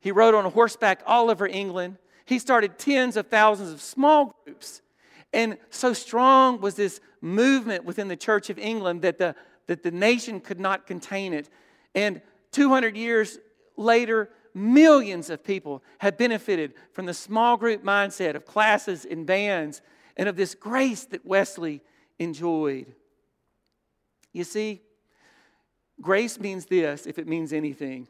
He 0.00 0.10
rode 0.10 0.34
on 0.34 0.46
a 0.46 0.50
horseback 0.50 1.02
all 1.06 1.30
over 1.30 1.46
England. 1.46 1.98
He 2.24 2.38
started 2.38 2.78
tens 2.78 3.16
of 3.16 3.28
thousands 3.28 3.72
of 3.72 3.80
small 3.80 4.36
groups. 4.44 4.82
And 5.32 5.56
so 5.70 5.92
strong 5.92 6.60
was 6.60 6.74
this 6.74 7.00
movement 7.20 7.84
within 7.84 8.08
the 8.08 8.16
Church 8.16 8.50
of 8.50 8.58
England 8.58 9.02
that 9.02 9.18
the, 9.18 9.34
that 9.66 9.82
the 9.82 9.90
nation 9.90 10.40
could 10.40 10.60
not 10.60 10.86
contain 10.86 11.32
it. 11.32 11.48
And 11.94 12.20
200 12.52 12.96
years 12.96 13.38
later, 13.76 14.30
millions 14.54 15.30
of 15.30 15.42
people 15.42 15.82
have 15.98 16.18
benefited 16.18 16.74
from 16.92 17.06
the 17.06 17.14
small 17.14 17.56
group 17.56 17.82
mindset 17.82 18.34
of 18.34 18.44
classes 18.44 19.06
and 19.08 19.26
bands 19.26 19.80
and 20.16 20.28
of 20.28 20.36
this 20.36 20.54
grace 20.54 21.04
that 21.06 21.24
Wesley 21.24 21.80
enjoyed. 22.18 22.94
You 24.32 24.44
see, 24.44 24.82
grace 26.00 26.38
means 26.38 26.66
this 26.66 27.06
if 27.06 27.18
it 27.18 27.26
means 27.26 27.52
anything 27.52 28.08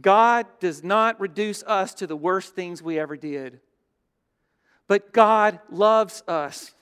God 0.00 0.46
does 0.60 0.82
not 0.82 1.20
reduce 1.20 1.62
us 1.64 1.94
to 1.94 2.06
the 2.06 2.16
worst 2.16 2.54
things 2.54 2.82
we 2.82 2.98
ever 2.98 3.16
did, 3.16 3.60
but 4.86 5.12
God 5.12 5.60
loves 5.70 6.22
us. 6.26 6.72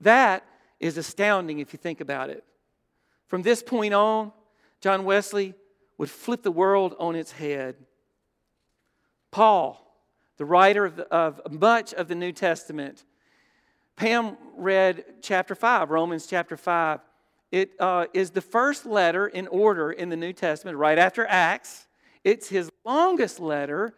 That 0.00 0.44
is 0.80 0.98
astounding 0.98 1.58
if 1.58 1.72
you 1.72 1.78
think 1.78 2.00
about 2.00 2.30
it. 2.30 2.44
From 3.26 3.42
this 3.42 3.62
point 3.62 3.94
on, 3.94 4.32
John 4.80 5.04
Wesley 5.04 5.54
would 5.96 6.10
flip 6.10 6.42
the 6.42 6.50
world 6.50 6.94
on 6.98 7.14
its 7.14 7.32
head. 7.32 7.76
Paul, 9.30 9.84
the 10.36 10.44
writer 10.44 10.86
of, 10.86 10.96
the, 10.96 11.06
of, 11.12 11.40
much 11.52 11.92
of 11.92 12.08
the 12.08 12.14
New 12.14 12.32
Testament, 12.32 13.04
Pam 13.96 14.36
read 14.56 15.04
chapter 15.22 15.54
5, 15.54 15.90
Romans 15.90 16.26
chapter 16.26 16.56
5. 16.56 17.00
It 17.50 17.72
uh, 17.80 18.06
is 18.14 18.30
the 18.30 18.40
first 18.40 18.86
letter 18.86 19.26
in 19.26 19.48
order 19.48 19.90
in 19.90 20.08
the 20.08 20.16
New 20.16 20.32
Testament, 20.32 20.78
right 20.78 20.98
after 20.98 21.26
Acts. 21.26 21.87
It's 22.24 22.48
his 22.48 22.70
longest 22.84 23.40
letter, 23.40 23.94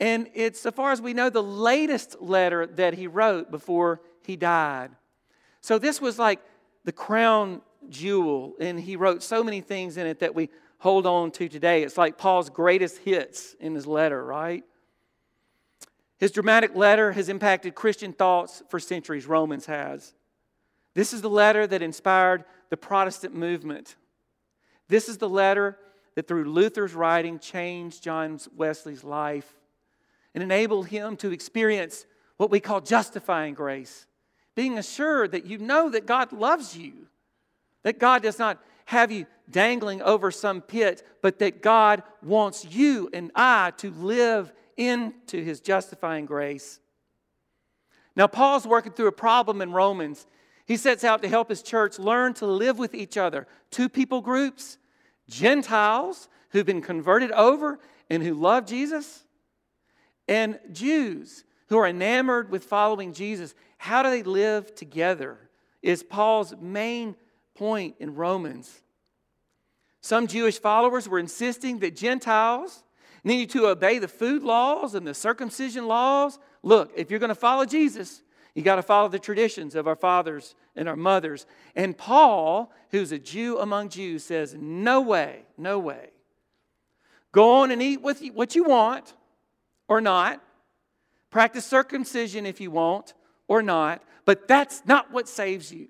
and 0.00 0.28
it's, 0.34 0.60
so 0.60 0.70
far 0.70 0.92
as 0.92 1.00
we 1.00 1.14
know, 1.14 1.30
the 1.30 1.42
latest 1.42 2.20
letter 2.20 2.66
that 2.66 2.94
he 2.94 3.06
wrote 3.06 3.50
before 3.50 4.00
he 4.24 4.36
died. 4.36 4.90
So 5.60 5.78
this 5.78 6.00
was 6.00 6.18
like 6.18 6.40
the 6.84 6.92
crown 6.92 7.62
jewel, 7.88 8.54
and 8.60 8.78
he 8.78 8.96
wrote 8.96 9.22
so 9.22 9.42
many 9.44 9.60
things 9.60 9.96
in 9.96 10.06
it 10.06 10.20
that 10.20 10.34
we 10.34 10.50
hold 10.78 11.06
on 11.06 11.30
to 11.30 11.48
today. 11.48 11.82
It's 11.84 11.96
like 11.96 12.18
Paul's 12.18 12.50
greatest 12.50 12.98
hits 12.98 13.54
in 13.60 13.74
his 13.74 13.86
letter, 13.86 14.24
right? 14.24 14.64
His 16.18 16.32
dramatic 16.32 16.74
letter 16.74 17.12
has 17.12 17.28
impacted 17.28 17.74
Christian 17.74 18.12
thoughts 18.12 18.62
for 18.68 18.78
centuries, 18.78 19.26
Romans 19.26 19.66
has. 19.66 20.14
This 20.94 21.12
is 21.12 21.22
the 21.22 21.30
letter 21.30 21.66
that 21.66 21.82
inspired 21.82 22.44
the 22.70 22.76
Protestant 22.76 23.34
movement. 23.34 23.96
This 24.88 25.08
is 25.08 25.18
the 25.18 25.28
letter 25.28 25.78
that, 26.14 26.28
through 26.28 26.44
Luther's 26.44 26.94
writing, 26.94 27.38
changed 27.38 28.02
John 28.02 28.38
Wesley's 28.56 29.04
life 29.04 29.54
and 30.34 30.42
enabled 30.42 30.88
him 30.88 31.16
to 31.18 31.30
experience 31.30 32.06
what 32.36 32.50
we 32.50 32.60
call 32.60 32.80
justifying 32.80 33.54
grace, 33.54 34.06
being 34.54 34.78
assured 34.78 35.32
that 35.32 35.46
you 35.46 35.58
know 35.58 35.90
that 35.90 36.06
God 36.06 36.32
loves 36.32 36.76
you, 36.76 37.06
that 37.82 37.98
God 37.98 38.22
does 38.22 38.38
not 38.38 38.62
have 38.86 39.10
you 39.12 39.26
dangling 39.50 40.02
over 40.02 40.30
some 40.30 40.60
pit, 40.60 41.06
but 41.20 41.38
that 41.38 41.62
God 41.62 42.02
wants 42.22 42.64
you 42.64 43.08
and 43.12 43.30
I 43.34 43.72
to 43.78 43.90
live 43.90 44.52
into 44.76 45.42
his 45.42 45.60
justifying 45.60 46.26
grace. 46.26 46.80
Now, 48.16 48.26
Paul's 48.26 48.66
working 48.66 48.92
through 48.92 49.06
a 49.06 49.12
problem 49.12 49.62
in 49.62 49.72
Romans. 49.72 50.26
He 50.66 50.76
sets 50.76 51.04
out 51.04 51.22
to 51.22 51.28
help 51.28 51.48
his 51.48 51.62
church 51.62 51.98
learn 51.98 52.34
to 52.34 52.46
live 52.46 52.78
with 52.78 52.94
each 52.94 53.16
other. 53.16 53.46
Two 53.70 53.88
people 53.88 54.20
groups 54.20 54.78
Gentiles 55.32 56.28
who've 56.50 56.66
been 56.66 56.82
converted 56.82 57.32
over 57.32 57.78
and 58.10 58.22
who 58.22 58.34
love 58.34 58.66
Jesus, 58.66 59.24
and 60.28 60.58
Jews 60.70 61.44
who 61.68 61.78
are 61.78 61.86
enamored 61.86 62.50
with 62.50 62.64
following 62.64 63.12
Jesus. 63.12 63.54
How 63.78 64.02
do 64.02 64.10
they 64.10 64.22
live 64.22 64.74
together? 64.74 65.38
Is 65.80 66.02
Paul's 66.02 66.54
main 66.60 67.16
point 67.54 67.96
in 67.98 68.14
Romans. 68.14 68.82
Some 70.00 70.26
Jewish 70.26 70.58
followers 70.58 71.08
were 71.08 71.18
insisting 71.18 71.78
that 71.78 71.96
Gentiles 71.96 72.82
needed 73.24 73.50
to 73.50 73.68
obey 73.68 73.98
the 73.98 74.08
food 74.08 74.42
laws 74.42 74.94
and 74.94 75.06
the 75.06 75.14
circumcision 75.14 75.86
laws. 75.86 76.38
Look, 76.62 76.92
if 76.96 77.10
you're 77.10 77.20
going 77.20 77.28
to 77.28 77.34
follow 77.34 77.64
Jesus, 77.64 78.22
you 78.54 78.62
got 78.62 78.76
to 78.76 78.82
follow 78.82 79.08
the 79.08 79.18
traditions 79.18 79.74
of 79.74 79.86
our 79.86 79.96
fathers 79.96 80.54
and 80.76 80.88
our 80.88 80.96
mothers. 80.96 81.46
And 81.74 81.96
Paul, 81.96 82.70
who's 82.90 83.12
a 83.12 83.18
Jew 83.18 83.58
among 83.58 83.88
Jews, 83.88 84.24
says, 84.24 84.54
No 84.58 85.00
way, 85.00 85.44
no 85.56 85.78
way. 85.78 86.10
Go 87.32 87.62
on 87.62 87.70
and 87.70 87.82
eat 87.82 88.02
with 88.02 88.22
what 88.34 88.54
you 88.54 88.64
want 88.64 89.14
or 89.88 90.00
not. 90.00 90.42
Practice 91.30 91.64
circumcision 91.64 92.44
if 92.44 92.60
you 92.60 92.70
want 92.70 93.14
or 93.48 93.62
not. 93.62 94.02
But 94.26 94.46
that's 94.46 94.82
not 94.86 95.10
what 95.10 95.28
saves 95.28 95.72
you. 95.72 95.88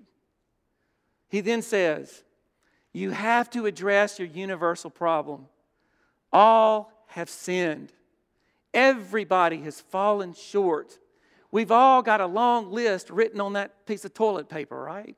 He 1.27 1.41
then 1.41 1.61
says, 1.61 2.23
You 2.93 3.11
have 3.11 3.49
to 3.51 3.65
address 3.65 4.19
your 4.19 4.29
universal 4.29 4.89
problem. 4.89 5.47
All 6.31 6.91
have 7.07 7.29
sinned. 7.29 7.91
Everybody 8.73 9.57
has 9.61 9.81
fallen 9.81 10.33
short. 10.33 10.97
We've 11.53 11.71
all 11.71 12.01
got 12.01 12.19
a 12.19 12.25
long 12.25 12.71
list 12.71 13.11
written 13.11 13.39
on 13.39 13.53
that 13.53 13.85
piece 13.85 14.05
of 14.05 14.15
toilet 14.15 14.49
paper, 14.49 14.75
right? 14.75 15.15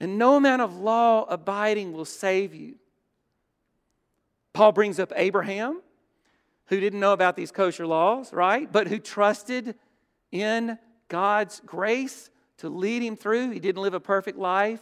And 0.00 0.18
no 0.18 0.34
amount 0.34 0.60
of 0.60 0.76
law 0.76 1.22
abiding 1.22 1.92
will 1.92 2.04
save 2.04 2.52
you. 2.52 2.74
Paul 4.52 4.72
brings 4.72 4.98
up 4.98 5.12
Abraham, 5.14 5.82
who 6.66 6.80
didn't 6.80 6.98
know 6.98 7.12
about 7.12 7.36
these 7.36 7.52
kosher 7.52 7.86
laws, 7.86 8.32
right? 8.32 8.70
But 8.70 8.88
who 8.88 8.98
trusted 8.98 9.76
in 10.32 10.76
God's 11.06 11.62
grace 11.64 12.28
to 12.56 12.68
lead 12.68 13.00
him 13.00 13.14
through. 13.14 13.50
He 13.50 13.60
didn't 13.60 13.82
live 13.82 13.94
a 13.94 14.00
perfect 14.00 14.36
life. 14.36 14.80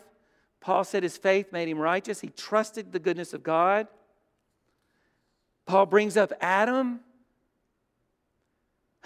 Paul 0.61 0.85
said 0.85 1.03
his 1.03 1.19
faith 1.19 1.53
made 1.53 1.69
him 1.69 1.79
righteous. 1.79 2.23
He 2.23 2.31
trusted 2.31 2.91
the 2.91 2.99
goodness 2.99 3.35
of 3.35 3.43
God. 3.43 3.87
Paul 5.67 5.85
brings 5.85 6.17
up 6.17 6.33
Adam, 6.41 7.01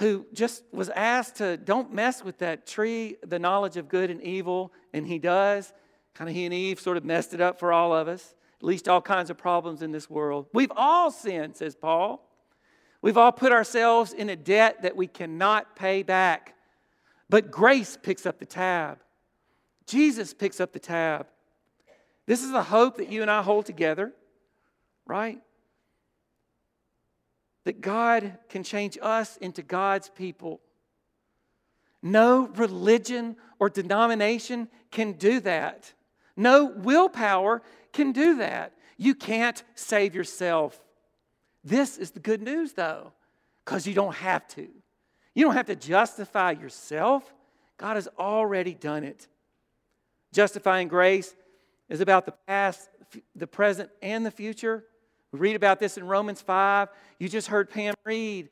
who 0.01 0.27
just 0.33 0.65
was 0.73 0.89
asked 0.89 1.37
to 1.37 1.59
don't 1.59 1.93
mess 1.93 2.25
with 2.25 2.39
that 2.39 2.67
tree, 2.67 3.17
the 3.23 3.39
knowledge 3.39 3.77
of 3.77 3.87
good 3.87 4.11
and 4.11 4.23
evil, 4.23 4.73
and 4.95 5.07
he 5.07 5.19
does. 5.19 5.73
Kind 6.15 6.31
of 6.31 6.35
he 6.35 6.47
and 6.47 6.55
Eve 6.55 6.81
sort 6.81 6.97
of 6.97 7.05
messed 7.05 7.35
it 7.35 7.41
up 7.41 7.61
for 7.61 7.71
all 7.71 7.95
of 7.95 8.09
us, 8.09 8.35
at 8.59 8.65
least 8.65 8.89
all 8.89 9.03
kinds 9.03 9.29
of 9.29 9.37
problems 9.37 9.83
in 9.83 9.93
this 9.93 10.09
world. 10.09 10.47
We've 10.55 10.73
all 10.75 11.11
sinned, 11.11 11.57
says 11.57 11.77
Paul. 11.77 12.27
We've 13.03 13.19
all 13.19 13.31
put 13.31 13.53
ourselves 13.53 14.15
in 14.15 14.31
a 14.31 14.37
debt 14.37 14.83
that 14.83 14.97
we 14.97 15.07
cannot 15.07 15.77
pay 15.77 16.03
back. 16.03 16.55
But 17.29 17.51
grace 17.51 17.99
picks 18.03 18.25
up 18.25 18.39
the 18.39 18.47
tab. 18.47 18.99
Jesus 19.87 20.33
picks 20.33 20.61
up 20.61 20.73
the 20.73 20.81
tab. 20.81 21.27
This 22.27 22.43
is 22.43 22.53
the 22.53 22.63
hope 22.63 22.97
that 22.97 23.13
you 23.13 23.21
and 23.21 23.31
I 23.31 23.43
hold 23.43 23.67
together, 23.67 24.13
right? 25.07 25.41
That 27.71 27.83
God 27.83 28.37
can 28.49 28.65
change 28.65 28.99
us 29.01 29.37
into 29.37 29.63
God's 29.63 30.09
people. 30.09 30.61
No 32.03 32.49
religion 32.49 33.37
or 33.61 33.71
denomination 33.71 34.67
can 34.91 35.13
do 35.13 35.39
that. 35.39 35.93
No 36.37 36.65
willpower 36.65 37.63
can 37.93 38.11
do 38.11 38.39
that. 38.39 38.73
You 38.97 39.15
can't 39.15 39.63
save 39.77 40.17
yourself. 40.17 40.81
This 41.63 41.97
is 41.97 42.11
the 42.11 42.19
good 42.19 42.43
news, 42.43 42.73
though, 42.73 43.13
because 43.65 43.87
you 43.87 43.95
don't 43.95 44.17
have 44.17 44.49
to. 44.49 44.67
You 45.37 45.45
don't 45.45 45.55
have 45.55 45.67
to 45.67 45.77
justify 45.77 46.51
yourself. 46.51 47.33
God 47.77 47.95
has 47.95 48.09
already 48.19 48.75
done 48.75 49.05
it. 49.05 49.29
Justifying 50.33 50.89
grace 50.89 51.37
is 51.89 52.01
about 52.01 52.27
the 52.27 52.35
past, 52.49 52.89
the 53.37 53.47
present, 53.47 53.91
and 54.03 54.27
the 54.27 54.33
future. 54.33 54.87
We 55.33 55.39
read 55.39 55.57
about 55.57 55.79
this 55.79 55.97
in 55.97 56.05
Romans 56.07 56.41
5. 56.41 56.89
You 57.19 57.29
just 57.29 57.49
heard 57.49 57.71
Pam 57.71 57.95
read. 58.05 58.49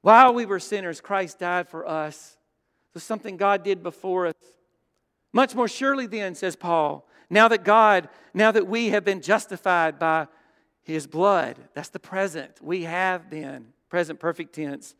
While 0.00 0.34
we 0.34 0.46
were 0.46 0.58
sinners, 0.58 1.00
Christ 1.00 1.38
died 1.38 1.68
for 1.68 1.86
us. 1.86 2.36
So 2.92 3.00
something 3.00 3.36
God 3.36 3.62
did 3.62 3.82
before 3.82 4.26
us. 4.26 4.34
Much 5.32 5.54
more 5.54 5.68
surely, 5.68 6.06
then, 6.06 6.34
says 6.34 6.56
Paul, 6.56 7.06
Now 7.30 7.48
that 7.48 7.64
God, 7.64 8.08
now 8.34 8.50
that 8.52 8.66
we 8.66 8.88
have 8.88 9.04
been 9.04 9.22
justified 9.22 9.98
by 9.98 10.26
his 10.82 11.06
blood, 11.06 11.56
that's 11.74 11.88
the 11.88 11.98
present. 11.98 12.60
We 12.60 12.82
have 12.82 13.30
been, 13.30 13.72
present 13.88 14.20
perfect 14.20 14.54
tense. 14.54 14.94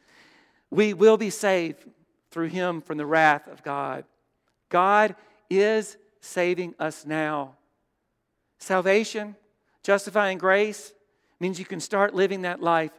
We 0.71 0.95
will 0.95 1.17
be 1.17 1.31
saved 1.31 1.85
through 2.31 2.49
him 2.49 2.81
from 2.81 2.97
the 2.97 3.07
wrath 3.07 3.47
of 3.49 3.62
God. 3.62 4.05
God 4.71 5.17
is 5.51 5.99
saving 6.21 6.75
us 6.79 7.05
now. 7.05 7.57
Salvation, 8.59 9.37
justifying 9.83 10.39
grace, 10.39 10.95
means 11.43 11.59
you 11.59 11.65
can 11.65 11.81
start 11.81 12.15
living 12.15 12.43
that 12.43 12.63
life 12.63 12.93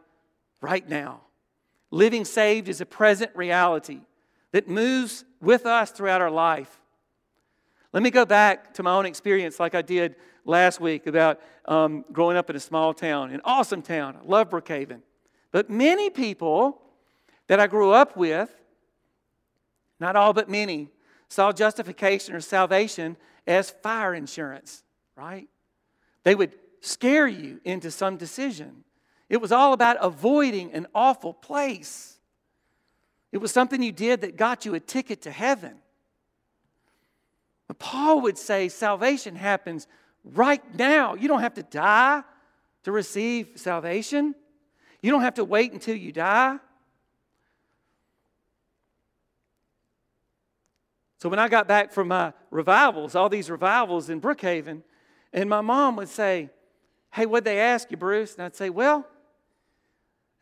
right 0.62 0.88
now. 0.88 1.22
Living 1.92 2.26
saved 2.26 2.68
is 2.68 2.82
a 2.82 2.86
present 2.86 3.32
reality 3.36 4.02
that 4.52 4.68
moves 4.68 5.24
with 5.42 5.66
us 5.66 5.92
throughout 5.92 6.20
our 6.20 6.30
life. 6.30 6.82
Let 7.94 8.04
me 8.04 8.12
go 8.12 8.26
back 8.26 8.74
to 8.74 8.84
my 8.84 8.92
own 8.92 9.06
experience, 9.06 9.62
like 9.62 9.76
I 9.76 9.82
did 9.82 10.16
last 10.44 10.82
week, 10.82 11.08
about 11.08 11.40
um, 11.66 12.04
growing 12.12 12.36
up 12.36 12.50
in 12.50 12.56
a 12.58 12.60
small 12.60 12.94
town, 12.94 13.32
an 13.32 13.40
awesome 13.46 13.82
town. 13.82 14.18
I 14.22 14.26
love 14.26 14.50
Brookhaven. 14.50 15.02
But 15.52 15.70
many 15.70 16.10
people 16.10 16.82
that 17.48 17.62
I 17.62 17.68
grew 17.68 17.92
up 17.92 18.18
with, 18.18 18.54
not 20.02 20.18
all 20.18 20.34
but 20.34 20.50
many, 20.50 20.90
saw 21.30 21.54
justification 21.54 22.36
or 22.36 22.42
salvation 22.42 23.16
as 23.48 23.70
fire 23.70 24.14
insurance, 24.14 24.84
right? 25.16 25.48
They 26.24 26.36
would 26.36 26.54
scare 26.84 27.28
you 27.28 27.62
into 27.64 27.90
some 27.90 28.18
decision. 28.18 28.84
It 29.30 29.38
was 29.38 29.54
all 29.54 29.72
about 29.72 29.98
avoiding 30.02 30.74
an 30.74 30.86
awful 30.94 31.34
place. 31.34 32.20
It 33.32 33.38
was 33.38 33.52
something 33.52 33.82
you 33.82 33.94
did 33.94 34.22
that 34.22 34.36
got 34.36 34.66
you 34.66 34.76
a 34.76 34.80
ticket 34.82 35.22
to 35.22 35.32
heaven. 35.32 35.76
But 37.68 37.80
Paul 37.80 38.22
would 38.22 38.38
say 38.38 38.68
salvation 38.68 39.36
happens 39.36 39.88
right 40.26 40.62
now. 40.76 41.16
You 41.16 41.30
don't 41.30 41.40
have 41.40 41.54
to 41.54 41.64
die 41.64 42.22
to 42.84 42.92
receive 42.92 43.52
salvation, 43.56 44.36
you 45.02 45.10
don't 45.10 45.22
have 45.22 45.36
to 45.36 45.46
wait 45.46 45.72
until 45.72 45.96
you 45.96 46.12
die. 46.12 46.60
So 51.20 51.30
when 51.30 51.40
I 51.40 51.48
got 51.48 51.66
back 51.66 51.94
from 51.94 52.10
my 52.10 52.34
revivals, 52.52 53.16
all 53.16 53.30
these 53.30 53.50
revivals 53.50 54.10
in 54.10 54.20
Brookhaven, 54.20 54.82
and 55.32 55.50
my 55.50 55.62
mom 55.62 55.96
would 55.96 56.10
say, 56.10 56.50
Hey, 57.14 57.28
what'd 57.28 57.46
they 57.46 57.60
ask 57.60 57.92
you, 57.92 57.98
Bruce? 57.98 58.34
And 58.34 58.44
I'd 58.44 58.56
say, 58.56 58.72
Well, 58.72 59.06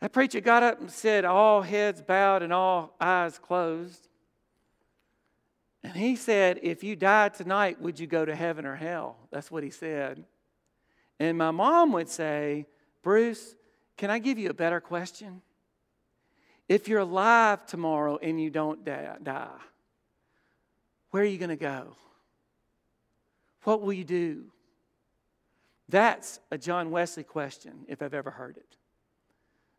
that 0.00 0.10
preacher 0.12 0.40
got 0.40 0.62
up 0.62 0.80
and 0.80 0.90
said, 0.90 1.26
All 1.26 1.60
heads 1.60 2.00
bowed 2.00 2.42
and 2.42 2.50
all 2.50 2.96
eyes 2.98 3.38
closed. 3.38 4.08
And 5.84 5.92
he 5.94 6.16
said, 6.16 6.60
If 6.62 6.82
you 6.82 6.96
died 6.96 7.34
tonight, 7.34 7.78
would 7.82 8.00
you 8.00 8.06
go 8.06 8.24
to 8.24 8.34
heaven 8.34 8.64
or 8.64 8.74
hell? 8.74 9.16
That's 9.30 9.50
what 9.50 9.62
he 9.62 9.68
said. 9.68 10.24
And 11.20 11.36
my 11.36 11.50
mom 11.50 11.92
would 11.92 12.08
say, 12.08 12.66
Bruce, 13.02 13.54
can 13.98 14.10
I 14.10 14.18
give 14.18 14.38
you 14.38 14.48
a 14.48 14.54
better 14.54 14.80
question? 14.80 15.42
If 16.70 16.88
you're 16.88 17.00
alive 17.00 17.66
tomorrow 17.66 18.16
and 18.22 18.40
you 18.40 18.48
don't 18.48 18.82
die, 18.82 19.48
where 21.10 21.22
are 21.22 21.26
you 21.26 21.36
going 21.36 21.50
to 21.50 21.56
go? 21.56 21.96
What 23.64 23.82
will 23.82 23.92
you 23.92 24.04
do? 24.04 24.44
That's 25.92 26.40
a 26.50 26.58
John 26.58 26.90
Wesley 26.90 27.22
question, 27.22 27.84
if 27.86 28.02
I've 28.02 28.14
ever 28.14 28.30
heard 28.30 28.56
it. 28.56 28.76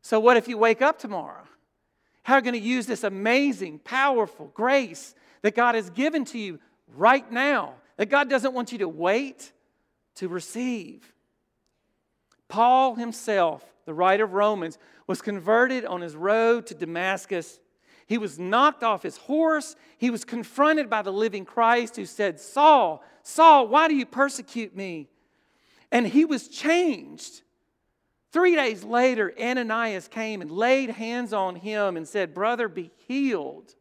So, 0.02 0.20
what 0.20 0.38
if 0.38 0.48
you 0.48 0.58
wake 0.58 0.82
up 0.82 1.00
tomorrow? 1.00 1.44
How 2.22 2.36
are 2.36 2.38
you 2.38 2.44
going 2.44 2.54
to 2.54 2.60
use 2.60 2.86
this 2.86 3.04
amazing, 3.04 3.80
powerful 3.80 4.52
grace 4.54 5.16
that 5.42 5.56
God 5.56 5.76
has 5.76 5.90
given 5.90 6.24
to 6.26 6.38
you 6.38 6.60
right 6.96 7.30
now? 7.30 7.74
That 7.98 8.10
God 8.10 8.30
doesn't 8.30 8.54
want 8.54 8.72
you 8.72 8.78
to 8.78 8.88
wait 8.88 9.52
to 10.16 10.30
receive. 10.30 11.14
Paul 12.48 12.96
himself, 12.96 13.66
the 13.86 13.94
writer 13.94 14.24
of 14.24 14.34
Romans, 14.34 14.78
was 15.08 15.22
converted 15.22 15.84
on 15.84 16.02
his 16.02 16.16
road 16.16 16.68
to 16.68 16.76
Damascus 16.76 17.60
he 18.06 18.18
was 18.18 18.38
knocked 18.38 18.84
off 18.84 19.04
his 19.04 19.18
horse. 19.18 19.76
He 19.98 20.10
was 20.10 20.26
confronted 20.26 20.90
by 20.90 21.02
the 21.02 21.12
living 21.12 21.46
Christ 21.46 21.96
who 21.96 22.06
said, 22.06 22.40
Saul, 22.40 23.04
Saul, 23.24 23.68
why 23.68 23.88
do 23.88 23.96
you 23.96 24.06
persecute 24.06 24.76
me? 24.76 25.08
And 25.94 26.08
he 26.08 26.26
was 26.26 26.48
changed. 26.48 27.44
Three 28.32 28.56
days 28.56 28.84
later, 28.84 29.32
Ananias 29.40 30.08
came 30.08 30.42
and 30.42 30.50
laid 30.50 30.90
hands 30.90 31.34
on 31.34 31.56
him 31.56 31.96
and 31.96 32.08
said, 32.08 32.34
Brother, 32.34 32.68
be 32.68 32.92
healed. 33.08 33.76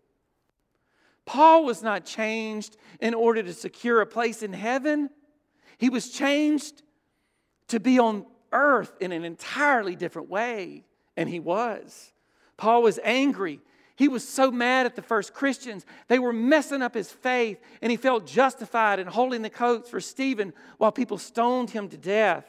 Paul 1.24 1.64
was 1.64 1.82
not 1.82 2.04
changed 2.04 2.76
in 3.00 3.14
order 3.14 3.42
to 3.42 3.54
secure 3.54 4.02
a 4.02 4.06
place 4.06 4.42
in 4.42 4.52
heaven, 4.52 5.08
he 5.78 5.88
was 5.88 6.10
changed 6.10 6.82
to 7.68 7.80
be 7.80 7.98
on 7.98 8.26
earth 8.52 8.92
in 9.00 9.10
an 9.10 9.24
entirely 9.24 9.96
different 9.96 10.28
way. 10.28 10.84
And 11.16 11.28
he 11.28 11.40
was. 11.40 12.12
Paul 12.56 12.82
was 12.82 13.00
angry 13.02 13.60
he 13.96 14.08
was 14.08 14.26
so 14.26 14.50
mad 14.50 14.86
at 14.86 14.96
the 14.96 15.02
first 15.02 15.34
Christians. 15.34 15.84
They 16.08 16.18
were 16.18 16.32
messing 16.32 16.82
up 16.82 16.94
his 16.94 17.10
faith, 17.10 17.60
and 17.80 17.90
he 17.90 17.96
felt 17.96 18.26
justified 18.26 18.98
in 18.98 19.06
holding 19.06 19.42
the 19.42 19.50
coats 19.50 19.90
for 19.90 20.00
Stephen 20.00 20.52
while 20.78 20.92
people 20.92 21.18
stoned 21.18 21.70
him 21.70 21.88
to 21.88 21.96
death. 21.96 22.44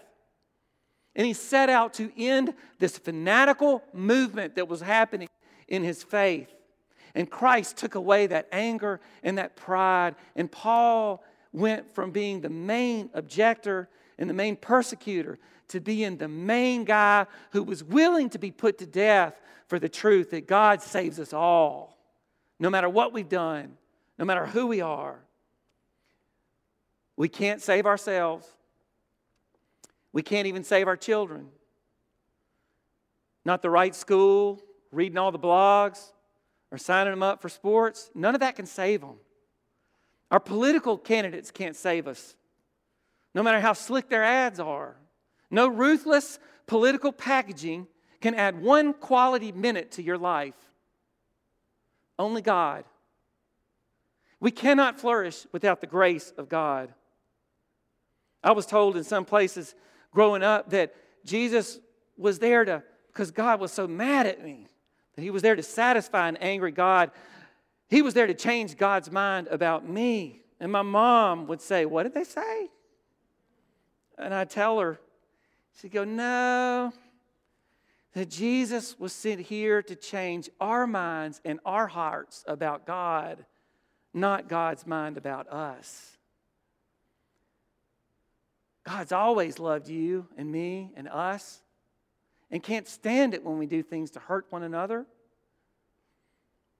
And 1.15 1.27
he 1.27 1.33
set 1.33 1.69
out 1.69 1.93
to 1.95 2.11
end 2.17 2.53
this 2.79 2.97
fanatical 2.97 3.83
movement 3.93 4.55
that 4.55 4.67
was 4.67 4.81
happening 4.81 5.27
in 5.67 5.83
his 5.83 6.01
faith. 6.01 6.51
And 7.13 7.29
Christ 7.29 7.77
took 7.77 7.95
away 7.95 8.27
that 8.27 8.47
anger 8.51 8.99
and 9.21 9.37
that 9.37 9.55
pride. 9.55 10.15
And 10.35 10.51
Paul 10.51 11.23
went 11.51 11.93
from 11.93 12.11
being 12.11 12.41
the 12.41 12.49
main 12.49 13.09
objector 13.13 13.89
and 14.17 14.29
the 14.29 14.33
main 14.33 14.55
persecutor 14.55 15.37
to 15.67 15.79
being 15.79 16.17
the 16.17 16.27
main 16.27 16.83
guy 16.83 17.27
who 17.51 17.63
was 17.63 17.83
willing 17.83 18.29
to 18.31 18.39
be 18.39 18.51
put 18.51 18.79
to 18.79 18.87
death 18.87 19.39
for 19.73 19.79
the 19.79 19.89
truth 19.89 20.29
that 20.29 20.45
God 20.45 20.83
saves 20.83 21.19
us 21.19 21.33
all, 21.33 21.97
no 22.59 22.69
matter 22.69 22.87
what 22.87 23.11
we've 23.11 23.27
done, 23.27 23.75
no 24.19 24.23
matter 24.23 24.45
who 24.45 24.67
we 24.67 24.81
are. 24.81 25.19
We 27.17 27.27
can't 27.27 27.59
save 27.59 27.87
ourselves. 27.87 28.47
We 30.11 30.21
can't 30.21 30.45
even 30.45 30.63
save 30.63 30.87
our 30.87 30.95
children. 30.95 31.47
Not 33.45 33.63
the 33.63 33.71
right 33.71 33.95
school, 33.95 34.61
reading 34.91 35.17
all 35.17 35.31
the 35.31 35.39
blogs, 35.39 36.11
or 36.69 36.77
signing 36.77 37.11
them 37.11 37.23
up 37.23 37.41
for 37.41 37.49
sports. 37.49 38.11
None 38.13 38.35
of 38.35 38.41
that 38.41 38.55
can 38.55 38.67
save 38.67 39.01
them. 39.01 39.15
Our 40.29 40.39
political 40.39 40.99
candidates 40.99 41.49
can't 41.49 41.75
save 41.75 42.07
us, 42.07 42.35
no 43.33 43.41
matter 43.41 43.59
how 43.59 43.73
slick 43.73 44.07
their 44.07 44.23
ads 44.23 44.59
are. 44.59 44.97
No 45.49 45.67
ruthless 45.67 46.37
political 46.67 47.11
packaging 47.11 47.87
can 48.23 48.35
add 48.35 48.61
one 48.61 48.93
quality 48.93 49.51
minute 49.51 49.91
to 49.91 50.01
your 50.01 50.17
life. 50.17 50.55
Only 52.17 52.41
God. 52.41 52.85
We 54.39 54.49
cannot 54.49 54.97
flourish 54.97 55.45
without 55.51 55.81
the 55.81 55.87
grace 55.87 56.31
of 56.37 56.47
God. 56.47 56.93
I 58.41 58.53
was 58.53 58.65
told 58.65 58.95
in 58.95 59.03
some 59.03 59.25
places 59.25 59.75
growing 60.11 60.41
up 60.41 60.69
that 60.69 60.95
Jesus 61.25 61.79
was 62.17 62.39
there 62.39 62.63
to, 62.63 62.81
because 63.07 63.29
God 63.29 63.59
was 63.59 63.73
so 63.73 63.87
mad 63.87 64.25
at 64.25 64.41
me, 64.41 64.67
that 65.17 65.21
He 65.21 65.29
was 65.29 65.41
there 65.41 65.57
to 65.57 65.63
satisfy 65.63 66.29
an 66.29 66.37
angry 66.37 66.71
God. 66.71 67.11
He 67.89 68.01
was 68.01 68.13
there 68.13 68.27
to 68.27 68.33
change 68.33 68.77
God's 68.77 69.11
mind 69.11 69.47
about 69.47 69.85
me. 69.85 70.43
And 70.61 70.71
my 70.71 70.81
mom 70.81 71.47
would 71.47 71.61
say, 71.61 71.85
What 71.85 72.03
did 72.03 72.13
they 72.13 72.23
say? 72.23 72.69
And 74.17 74.33
I'd 74.33 74.49
tell 74.49 74.79
her, 74.79 74.97
She'd 75.81 75.91
go, 75.91 76.05
No, 76.05 76.93
that 78.13 78.29
Jesus 78.29 78.97
was 78.99 79.11
sent 79.11 79.41
here 79.41 79.81
to 79.81 79.95
change 79.95 80.49
our 80.61 80.85
minds 80.85 81.41
and 81.43 81.59
our 81.65 81.87
hearts 81.87 82.43
about 82.47 82.85
God, 82.85 83.45
not 84.13 84.47
God's 84.47 84.85
mind 84.85 85.17
about 85.17 85.47
us. 85.51 86.17
God's 88.85 89.11
always 89.11 89.59
loved 89.59 89.87
you 89.87 90.27
and 90.37 90.51
me 90.51 90.91
and 90.95 91.07
us 91.07 91.61
and 92.51 92.61
can't 92.61 92.87
stand 92.87 93.33
it 93.33 93.43
when 93.43 93.57
we 93.57 93.65
do 93.65 93.81
things 93.81 94.11
to 94.11 94.19
hurt 94.19 94.45
one 94.49 94.61
another. 94.61 95.05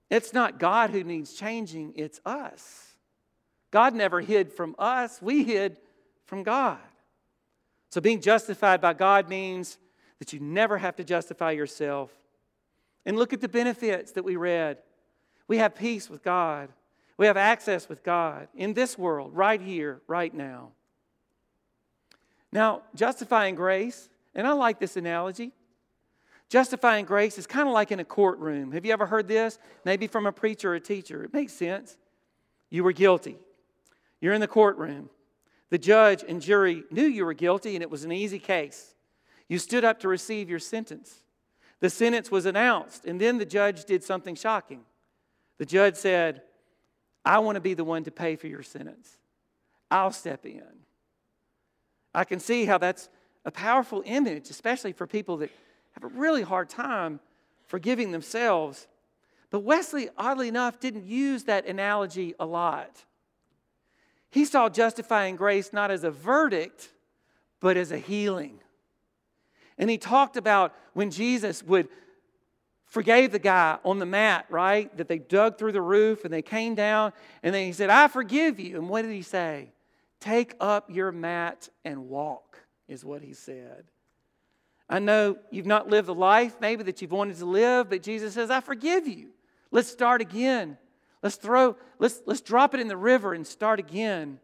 It's 0.10 0.34
not 0.34 0.60
God 0.60 0.92
who 0.92 1.04
needs 1.04 1.34
changing, 1.34 1.94
it's 1.96 2.22
us. 2.26 2.94
God 3.72 3.96
never 3.96 4.22
hid 4.22 4.54
from 4.54 4.76
us, 4.78 5.20
we 5.20 5.44
hid 5.44 5.78
from 6.26 6.44
God. 6.44 6.78
So 7.90 8.02
being 8.02 8.22
justified 8.22 8.82
by 8.82 8.94
God 8.94 9.30
means 9.30 9.80
that 10.24 10.32
you 10.32 10.40
never 10.40 10.78
have 10.78 10.96
to 10.96 11.04
justify 11.04 11.52
yourself. 11.52 12.10
And 13.06 13.18
look 13.18 13.34
at 13.34 13.42
the 13.42 13.50
benefits 13.50 14.14
that 14.14 14.24
we 14.24 14.38
read. 14.38 14.78
We 15.50 15.58
have 15.58 15.76
peace 15.76 16.10
with 16.10 16.24
God, 16.24 16.70
we 17.18 17.26
have 17.26 17.36
access 17.36 17.90
with 17.90 18.04
God 18.04 18.48
in 18.56 18.74
this 18.74 18.98
world, 18.98 19.36
right 19.36 19.60
here, 19.60 20.02
right 20.08 20.34
now. 20.34 20.72
Now, 22.54 22.84
justifying 22.96 23.56
grace, 23.56 24.08
and 24.34 24.48
I 24.48 24.54
like 24.54 24.80
this 24.80 24.96
analogy. 24.96 25.52
Justifying 26.48 27.04
grace 27.04 27.38
is 27.38 27.46
kind 27.46 27.68
of 27.68 27.74
like 27.74 27.92
in 27.92 28.00
a 28.00 28.06
courtroom. 28.06 28.72
Have 28.72 28.86
you 28.86 28.94
ever 28.94 29.06
heard 29.06 29.28
this? 29.28 29.60
Maybe 29.84 30.08
from 30.08 30.26
a 30.26 30.32
preacher 30.32 30.72
or 30.72 30.76
a 30.76 30.80
teacher. 30.80 31.24
It 31.24 31.34
makes 31.34 31.52
sense. 31.52 31.98
You 32.70 32.84
were 32.84 32.94
guilty. 32.94 33.38
You're 34.22 34.34
in 34.34 34.42
the 34.42 34.48
courtroom. 34.48 35.10
The 35.70 35.78
judge 35.78 36.24
and 36.26 36.42
jury 36.42 36.84
knew 36.90 37.06
you 37.06 37.26
were 37.26 37.34
guilty, 37.34 37.76
and 37.76 37.84
it 37.84 37.90
was 37.90 38.06
an 38.06 38.12
easy 38.14 38.40
case. 38.40 38.94
You 39.48 39.60
stood 39.60 39.84
up 39.84 40.00
to 40.02 40.08
receive 40.08 40.50
your 40.50 40.60
sentence. 40.60 41.22
The 41.80 41.90
sentence 41.90 42.32
was 42.32 42.46
announced, 42.46 43.06
and 43.06 43.20
then 43.20 43.38
the 43.38 43.46
judge 43.46 43.86
did 43.86 44.04
something 44.04 44.36
shocking. 44.36 44.82
The 45.58 45.66
judge 45.66 45.96
said, 45.96 46.42
I 47.26 47.40
want 47.40 47.56
to 47.56 47.62
be 47.62 47.74
the 47.74 47.84
one 47.84 48.04
to 48.06 48.12
pay 48.12 48.36
for 48.36 48.48
your 48.48 48.64
sentence. 48.64 49.18
I'll 49.92 50.12
step 50.12 50.46
in. 50.46 50.64
I 52.14 52.24
can 52.24 52.40
see 52.40 52.66
how 52.66 52.78
that's 52.78 53.10
a 53.46 53.52
powerful 53.52 54.02
image, 54.06 54.50
especially 54.50 54.94
for 54.94 55.08
people 55.08 55.38
that 55.38 55.52
have 55.92 56.04
a 56.04 56.16
really 56.16 56.42
hard 56.42 56.70
time 56.70 57.20
forgiving 57.68 58.12
themselves. 58.12 58.88
But 59.50 59.62
Wesley, 59.62 60.10
oddly 60.18 60.48
enough, 60.48 60.80
didn't 60.80 61.06
use 61.06 61.44
that 61.44 61.68
analogy 61.68 62.34
a 62.40 62.46
lot. 62.46 63.04
He 64.32 64.46
saw 64.46 64.70
justifying 64.70 65.36
grace 65.36 65.72
not 65.72 65.92
as 65.92 66.04
a 66.04 66.12
verdict, 66.12 66.92
but 67.60 67.78
as 67.78 67.92
a 67.92 67.98
healing. 67.98 68.60
And 69.78 69.90
he 69.90 69.98
talked 69.98 70.38
about 70.38 70.74
when 70.94 71.12
Jesus 71.12 71.64
would 71.64 71.88
forgave 72.86 73.32
the 73.32 73.40
guy 73.40 73.78
on 73.84 74.00
the 74.00 74.06
mat, 74.06 74.46
right? 74.50 74.96
That 74.98 75.08
they 75.08 75.18
dug 75.18 75.58
through 75.58 75.72
the 75.72 75.82
roof 75.82 76.26
and 76.26 76.34
they 76.34 76.44
came 76.44 76.76
down 76.76 77.12
and 77.42 77.54
then 77.54 77.66
he 77.66 77.74
said, 77.74 77.90
I 77.90 78.08
forgive 78.08 78.60
you. 78.60 78.78
And 78.78 78.88
what 78.88 79.02
did 79.02 79.12
he 79.12 79.24
say? 79.24 79.72
Take 80.20 80.56
up 80.60 80.90
your 80.90 81.12
mat 81.12 81.70
and 81.84 82.08
walk, 82.08 82.60
is 82.88 83.04
what 83.04 83.22
he 83.22 83.34
said. 83.34 83.86
I 84.88 85.00
know 85.00 85.38
you've 85.50 85.66
not 85.66 85.90
lived 85.90 86.08
the 86.08 86.14
life 86.14 86.58
maybe 86.62 86.84
that 86.84 87.02
you've 87.02 87.12
wanted 87.12 87.38
to 87.38 87.46
live, 87.46 87.90
but 87.90 88.04
Jesus 88.04 88.36
says, 88.36 88.52
I 88.52 88.62
forgive 88.62 89.08
you. 89.08 89.30
Let's 89.72 89.90
start 89.90 90.22
again. 90.22 90.78
Let's 91.24 91.36
throw, 91.38 91.76
let's, 91.98 92.22
let's 92.26 92.42
drop 92.42 92.76
it 92.76 92.80
in 92.80 92.88
the 92.88 92.98
river 92.98 93.34
and 93.34 93.48
start 93.48 93.80
again. 93.80 94.40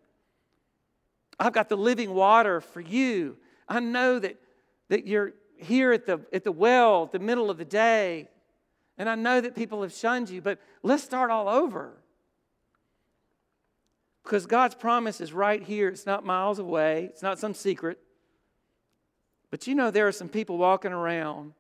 I've 1.40 1.54
got 1.54 1.70
the 1.70 1.78
living 1.78 2.14
water 2.14 2.62
for 2.62 2.82
you. 2.82 3.38
I 3.68 3.80
know 3.80 4.18
that, 4.18 4.38
that 4.90 5.08
you're 5.08 5.34
here 5.58 5.92
at 5.92 6.06
the, 6.06 6.20
at 6.34 6.44
the 6.44 6.52
well, 6.52 7.04
at 7.06 7.12
the 7.12 7.20
middle 7.20 7.50
of 7.50 7.58
the 7.58 7.66
day, 7.66 8.28
and 8.98 9.08
I 9.08 9.16
know 9.16 9.40
that 9.40 9.56
people 9.56 9.82
have 9.82 9.94
shunned 9.94 10.30
you, 10.30 10.42
but 10.42 10.60
let's 10.84 11.04
start 11.04 11.32
all 11.32 11.48
over. 11.48 11.94
Because 14.24 14.46
God's 14.46 14.76
promise 14.76 15.22
is 15.22 15.32
right 15.32 15.64
here. 15.64 15.88
It's 15.88 16.06
not 16.06 16.26
miles 16.26 16.60
away, 16.60 17.06
it's 17.06 17.24
not 17.24 17.40
some 17.40 17.54
secret. 17.54 17.98
But 19.50 19.66
you 19.66 19.74
know, 19.74 19.90
there 19.90 20.08
are 20.08 20.12
some 20.12 20.30
people 20.30 20.58
walking 20.58 20.92
around 20.92 21.54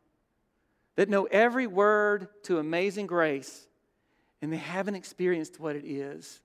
that 0.95 1.09
know 1.09 1.25
every 1.25 1.65
word 1.65 2.27
to 2.43 2.59
amazing 2.59 3.07
grace, 3.07 3.67
and 4.41 4.51
they 4.51 4.57
haven't 4.57 4.95
experienced 4.95 5.59
what 5.59 5.75
it 5.75 5.85
is. 5.85 6.41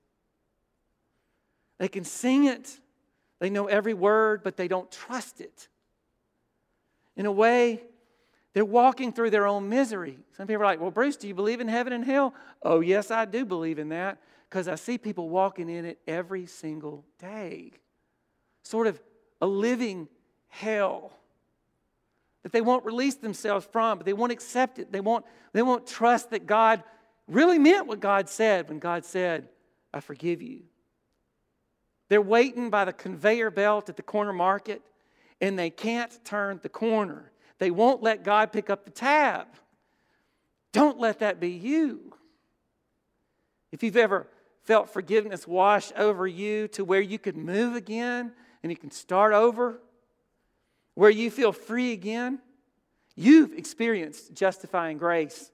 They 1.78 1.88
can 1.88 2.04
sing 2.04 2.44
it, 2.44 2.78
they 3.40 3.50
know 3.50 3.66
every 3.66 3.94
word, 3.94 4.42
but 4.44 4.56
they 4.56 4.68
don't 4.68 4.90
trust 4.90 5.40
it. 5.40 5.68
In 7.16 7.26
a 7.26 7.32
way, 7.32 7.82
they're 8.52 8.64
walking 8.64 9.12
through 9.12 9.30
their 9.30 9.46
own 9.46 9.68
misery. 9.68 10.18
Some 10.36 10.46
people 10.46 10.62
are 10.62 10.66
like, 10.66 10.80
Well, 10.80 10.90
Bruce, 10.90 11.16
do 11.16 11.28
you 11.28 11.34
believe 11.34 11.60
in 11.60 11.68
heaven 11.68 11.92
and 11.92 12.04
hell? 12.04 12.34
Oh, 12.62 12.80
yes, 12.80 13.10
I 13.10 13.24
do 13.24 13.44
believe 13.44 13.78
in 13.78 13.90
that 13.90 14.18
because 14.48 14.68
I 14.68 14.76
see 14.76 14.98
people 14.98 15.28
walking 15.28 15.68
in 15.68 15.84
it 15.84 15.98
every 16.06 16.46
single 16.46 17.04
day. 17.18 17.72
Sort 18.62 18.86
of 18.86 19.00
a 19.40 19.46
living 19.46 20.08
hell 20.48 21.12
that 22.44 22.52
they 22.52 22.60
won't 22.60 22.84
release 22.84 23.16
themselves 23.16 23.66
from, 23.72 23.98
but 23.98 24.06
they 24.06 24.12
won't 24.12 24.30
accept 24.30 24.78
it. 24.78 24.92
They 24.92 25.00
won't, 25.00 25.24
they 25.52 25.62
won't 25.62 25.86
trust 25.86 26.30
that 26.30 26.46
God 26.46 26.82
really 27.26 27.58
meant 27.58 27.86
what 27.86 28.00
God 28.00 28.28
said 28.28 28.68
when 28.68 28.78
God 28.78 29.04
said, 29.04 29.48
I 29.92 30.00
forgive 30.00 30.42
you. 30.42 30.62
They're 32.08 32.20
waiting 32.20 32.70
by 32.70 32.84
the 32.84 32.92
conveyor 32.92 33.50
belt 33.50 33.88
at 33.88 33.96
the 33.96 34.02
corner 34.02 34.32
market 34.32 34.82
and 35.40 35.58
they 35.58 35.70
can't 35.70 36.24
turn 36.24 36.60
the 36.62 36.68
corner. 36.68 37.30
They 37.58 37.70
won't 37.70 38.02
let 38.02 38.24
God 38.24 38.52
pick 38.52 38.70
up 38.70 38.84
the 38.84 38.90
tab. 38.90 39.46
Don't 40.72 40.98
let 40.98 41.20
that 41.20 41.40
be 41.40 41.50
you. 41.50 42.14
If 43.70 43.82
you've 43.82 43.96
ever 43.96 44.26
felt 44.62 44.92
forgiveness 44.92 45.46
wash 45.46 45.92
over 45.96 46.26
you 46.26 46.68
to 46.68 46.84
where 46.84 47.00
you 47.00 47.18
could 47.18 47.36
move 47.36 47.76
again 47.76 48.32
and 48.62 48.72
you 48.72 48.76
can 48.76 48.90
start 48.90 49.34
over, 49.34 49.80
where 50.94 51.10
you 51.10 51.30
feel 51.30 51.52
free 51.52 51.92
again, 51.92 52.38
you've 53.14 53.52
experienced 53.52 54.32
justifying 54.34 54.96
grace. 54.96 55.50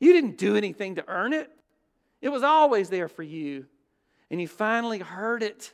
You 0.00 0.12
didn't 0.12 0.38
do 0.38 0.56
anything 0.56 0.96
to 0.96 1.04
earn 1.08 1.32
it, 1.32 1.50
it 2.20 2.30
was 2.30 2.42
always 2.42 2.88
there 2.88 3.08
for 3.08 3.22
you. 3.22 3.66
And 4.30 4.40
you 4.40 4.48
finally 4.48 4.98
heard 4.98 5.42
it. 5.42 5.72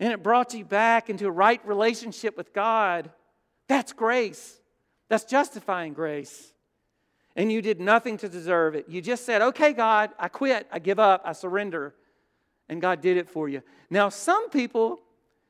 And 0.00 0.12
it 0.12 0.22
brought 0.22 0.54
you 0.54 0.64
back 0.64 1.10
into 1.10 1.26
a 1.26 1.30
right 1.30 1.64
relationship 1.64 2.36
with 2.36 2.52
God. 2.52 3.10
That's 3.68 3.92
grace. 3.92 4.58
That's 5.08 5.24
justifying 5.24 5.92
grace. 5.92 6.52
And 7.36 7.52
you 7.52 7.62
did 7.62 7.80
nothing 7.80 8.16
to 8.18 8.28
deserve 8.28 8.74
it. 8.74 8.88
You 8.88 9.02
just 9.02 9.24
said, 9.24 9.42
okay, 9.42 9.72
God, 9.72 10.10
I 10.18 10.28
quit, 10.28 10.66
I 10.72 10.78
give 10.78 10.98
up, 10.98 11.22
I 11.24 11.32
surrender. 11.32 11.94
And 12.68 12.80
God 12.80 13.00
did 13.00 13.16
it 13.16 13.28
for 13.28 13.48
you. 13.48 13.62
Now, 13.90 14.08
some 14.08 14.50
people 14.50 15.00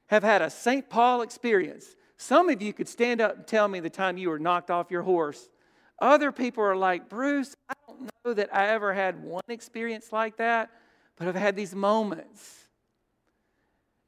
have 0.08 0.22
had 0.22 0.42
a 0.42 0.50
St. 0.50 0.88
Paul 0.90 1.22
experience. 1.22 1.96
Some 2.16 2.48
of 2.48 2.60
you 2.60 2.72
could 2.72 2.88
stand 2.88 3.20
up 3.20 3.36
and 3.36 3.46
tell 3.46 3.68
me 3.68 3.80
the 3.80 3.88
time 3.88 4.18
you 4.18 4.30
were 4.30 4.38
knocked 4.38 4.70
off 4.70 4.90
your 4.90 5.02
horse. 5.02 5.48
Other 6.00 6.32
people 6.32 6.64
are 6.64 6.76
like, 6.76 7.08
Bruce, 7.08 7.54
I 7.68 7.74
don't 7.86 8.10
know 8.24 8.34
that 8.34 8.54
I 8.54 8.68
ever 8.68 8.92
had 8.92 9.22
one 9.22 9.44
experience 9.48 10.12
like 10.12 10.38
that, 10.38 10.70
but 11.16 11.28
I've 11.28 11.34
had 11.36 11.56
these 11.56 11.74
moments. 11.74 12.59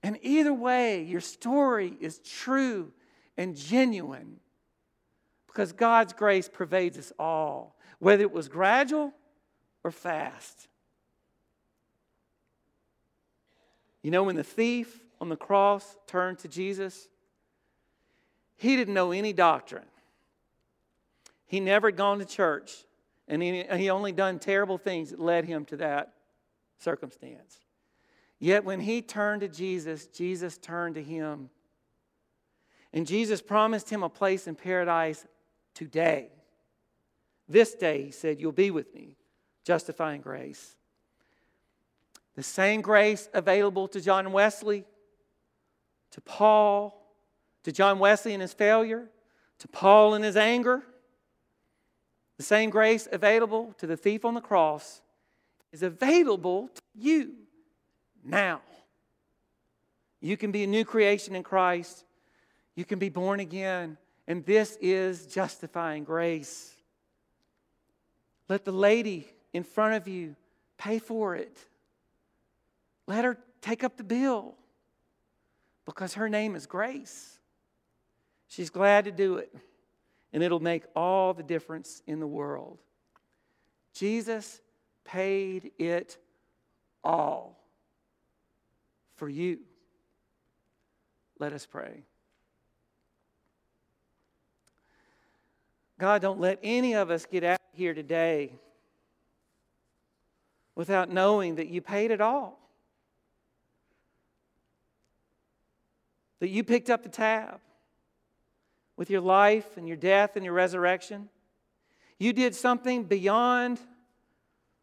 And 0.03 0.19
either 0.23 0.53
way, 0.53 1.03
your 1.03 1.21
story 1.21 1.97
is 2.01 2.19
true 2.19 2.93
and 3.37 3.57
genuine 3.57 4.41
because 5.47 5.73
God's 5.73 6.12
grace 6.12 6.49
pervades 6.49 6.99
us 6.99 7.12
all, 7.19 7.77
whether 7.99 8.23
it 8.23 8.33
was 8.33 8.49
gradual 8.49 9.12
or 9.85 9.91
fast. 9.91 10.69
You 14.03 14.11
know, 14.11 14.25
when 14.25 14.37
the 14.37 14.43
thief 14.43 15.01
on 15.21 15.29
the 15.29 15.37
cross 15.37 15.97
turned 16.07 16.38
to 16.41 16.49
Jesus, 16.49 17.09
he 18.57 18.77
didn't 18.77 18.95
know 18.95 19.12
any 19.12 19.33
doctrine. 19.33 19.85
He 21.47 21.61
never 21.61 21.88
had 21.88 21.97
gone 21.97 22.19
to 22.19 22.25
church, 22.25 22.73
and 23.29 23.43
he, 23.43 23.62
he 23.77 23.91
only 23.91 24.11
done 24.11 24.38
terrible 24.38 24.79
things 24.79 25.11
that 25.11 25.21
led 25.21 25.45
him 25.45 25.65
to 25.67 25.77
that 25.77 26.15
circumstance. 26.79 27.59
Yet 28.42 28.64
when 28.64 28.81
he 28.81 29.02
turned 29.02 29.42
to 29.42 29.48
Jesus, 29.48 30.09
Jesus 30.09 30.59
turned 30.59 30.96
to 30.96 31.02
him 31.02 31.48
and 32.92 33.07
Jesus 33.07 33.40
promised 33.40 33.88
him 33.88 34.02
a 34.02 34.09
place 34.09 34.48
in 34.48 34.57
paradise 34.57 35.24
today. 35.74 36.33
This 37.48 37.72
day, 37.76 38.02
he 38.02 38.11
said, 38.11 38.40
You'll 38.40 38.50
be 38.50 38.72
with 38.72 38.92
me, 38.96 39.16
justifying 39.64 40.22
grace. 40.22 40.74
The 42.35 42.42
same 42.42 42.81
grace 42.81 43.28
available 43.33 43.87
to 43.87 44.00
John 44.00 44.33
Wesley, 44.33 44.87
to 46.11 46.20
Paul, 46.20 47.00
to 47.62 47.70
John 47.70 48.00
Wesley 48.00 48.35
in 48.35 48.40
his 48.40 48.55
failure, 48.55 49.09
to 49.61 49.68
Paul 49.68 50.16
in 50.16 50.24
his 50.24 50.37
anger. 50.37 50.83
The 52.38 52.42
same 52.42 52.70
grace 52.70 53.07
available 53.12 53.72
to 53.78 53.87
the 53.87 53.96
thief 53.96 54.24
on 54.24 54.35
the 54.35 54.40
cross 54.40 55.00
is 55.70 55.85
available 55.85 56.70
to 56.74 56.83
you 56.92 57.35
now. 58.25 58.61
You 60.21 60.37
can 60.37 60.53
be 60.53 60.63
a 60.63 60.67
new 60.67 60.85
creation 60.85 61.35
in 61.35 61.43
Christ. 61.43 62.05
You 62.77 62.85
can 62.85 62.99
be 62.99 63.09
born 63.09 63.41
again. 63.41 63.99
And 64.29 64.47
this 64.47 64.79
is 64.81 65.27
justifying 65.27 66.05
grace. 66.05 66.75
Let 68.49 68.65
the 68.65 68.73
lady 68.73 69.29
in 69.53 69.65
front 69.65 69.95
of 69.95 70.07
you 70.07 70.37
pay 70.79 70.99
for 70.99 71.35
it. 71.35 71.59
Let 73.07 73.25
her 73.25 73.39
take 73.61 73.83
up 73.83 73.97
the 73.97 74.05
bill 74.05 74.55
because 75.85 76.15
her 76.15 76.29
name 76.29 76.55
is 76.55 76.67
Grace. 76.67 77.39
She's 78.49 78.71
glad 78.71 79.07
to 79.07 79.11
do 79.13 79.37
it, 79.37 79.55
and 80.33 80.43
it'll 80.43 80.61
make 80.61 80.85
all 80.95 81.35
the 81.35 81.43
difference 81.43 82.03
in 82.07 82.21
the 82.21 82.27
world. 82.27 82.79
Jesus 83.95 84.61
paid 85.05 85.73
it 85.79 86.19
all 87.03 87.62
for 89.23 89.29
you. 89.29 89.61
Let 91.39 91.53
us 91.53 91.65
pray. 91.65 92.03
God, 96.01 96.21
don't 96.21 96.41
let 96.41 96.59
any 96.61 96.97
of 96.97 97.09
us 97.09 97.25
get 97.25 97.45
out 97.45 97.61
here 97.73 97.95
today 97.95 98.59
without 100.75 101.09
knowing 101.09 101.55
that 101.55 101.69
you 101.69 101.81
paid 101.81 102.11
it 102.11 102.21
all. 102.21 102.59
That 106.41 106.49
you 106.49 106.65
picked 106.65 106.91
up 106.91 107.05
the 107.05 107.09
tab 107.09 107.61
with 108.97 109.09
your 109.09 109.21
life 109.21 109.77
and 109.77 109.87
your 109.87 109.97
death 109.97 110.35
and 110.35 110.45
your 110.45 110.55
resurrection. 110.55 111.29
You 112.19 112.33
did 112.33 112.57
something 112.57 113.05
beyond 113.05 113.79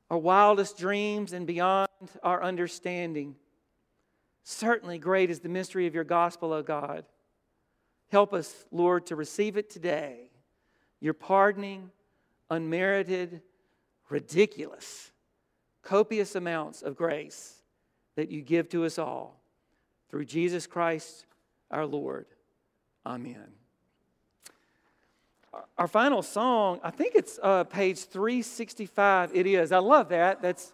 our 0.09 0.17
wildest 0.17 0.77
dreams 0.77 1.33
and 1.33 1.45
beyond 1.45 1.89
our 2.23 2.41
understanding. 2.41 3.35
Certainly, 4.43 4.99
great 4.99 5.29
is 5.29 5.39
the 5.39 5.49
mystery 5.49 5.87
of 5.87 5.95
your 5.95 6.03
gospel, 6.03 6.53
O 6.53 6.63
God. 6.63 7.05
Help 8.11 8.33
us, 8.33 8.65
Lord, 8.71 9.05
to 9.07 9.15
receive 9.15 9.57
it 9.57 9.69
today. 9.69 10.31
Your 10.99 11.13
pardoning, 11.13 11.91
unmerited, 12.49 13.41
ridiculous, 14.09 15.11
copious 15.83 16.35
amounts 16.35 16.81
of 16.81 16.95
grace 16.95 17.61
that 18.15 18.29
you 18.29 18.41
give 18.41 18.69
to 18.69 18.85
us 18.85 18.97
all 18.97 19.39
through 20.09 20.25
Jesus 20.25 20.67
Christ 20.67 21.25
our 21.71 21.85
Lord. 21.85 22.25
Amen. 23.05 23.47
Our 25.77 25.87
final 25.87 26.21
song, 26.21 26.79
I 26.83 26.91
think 26.91 27.15
it's 27.15 27.39
uh, 27.41 27.63
page 27.63 28.05
365. 28.05 29.35
It 29.35 29.47
is. 29.47 29.71
I 29.71 29.79
love 29.79 30.09
that. 30.09 30.41
That's 30.41 30.73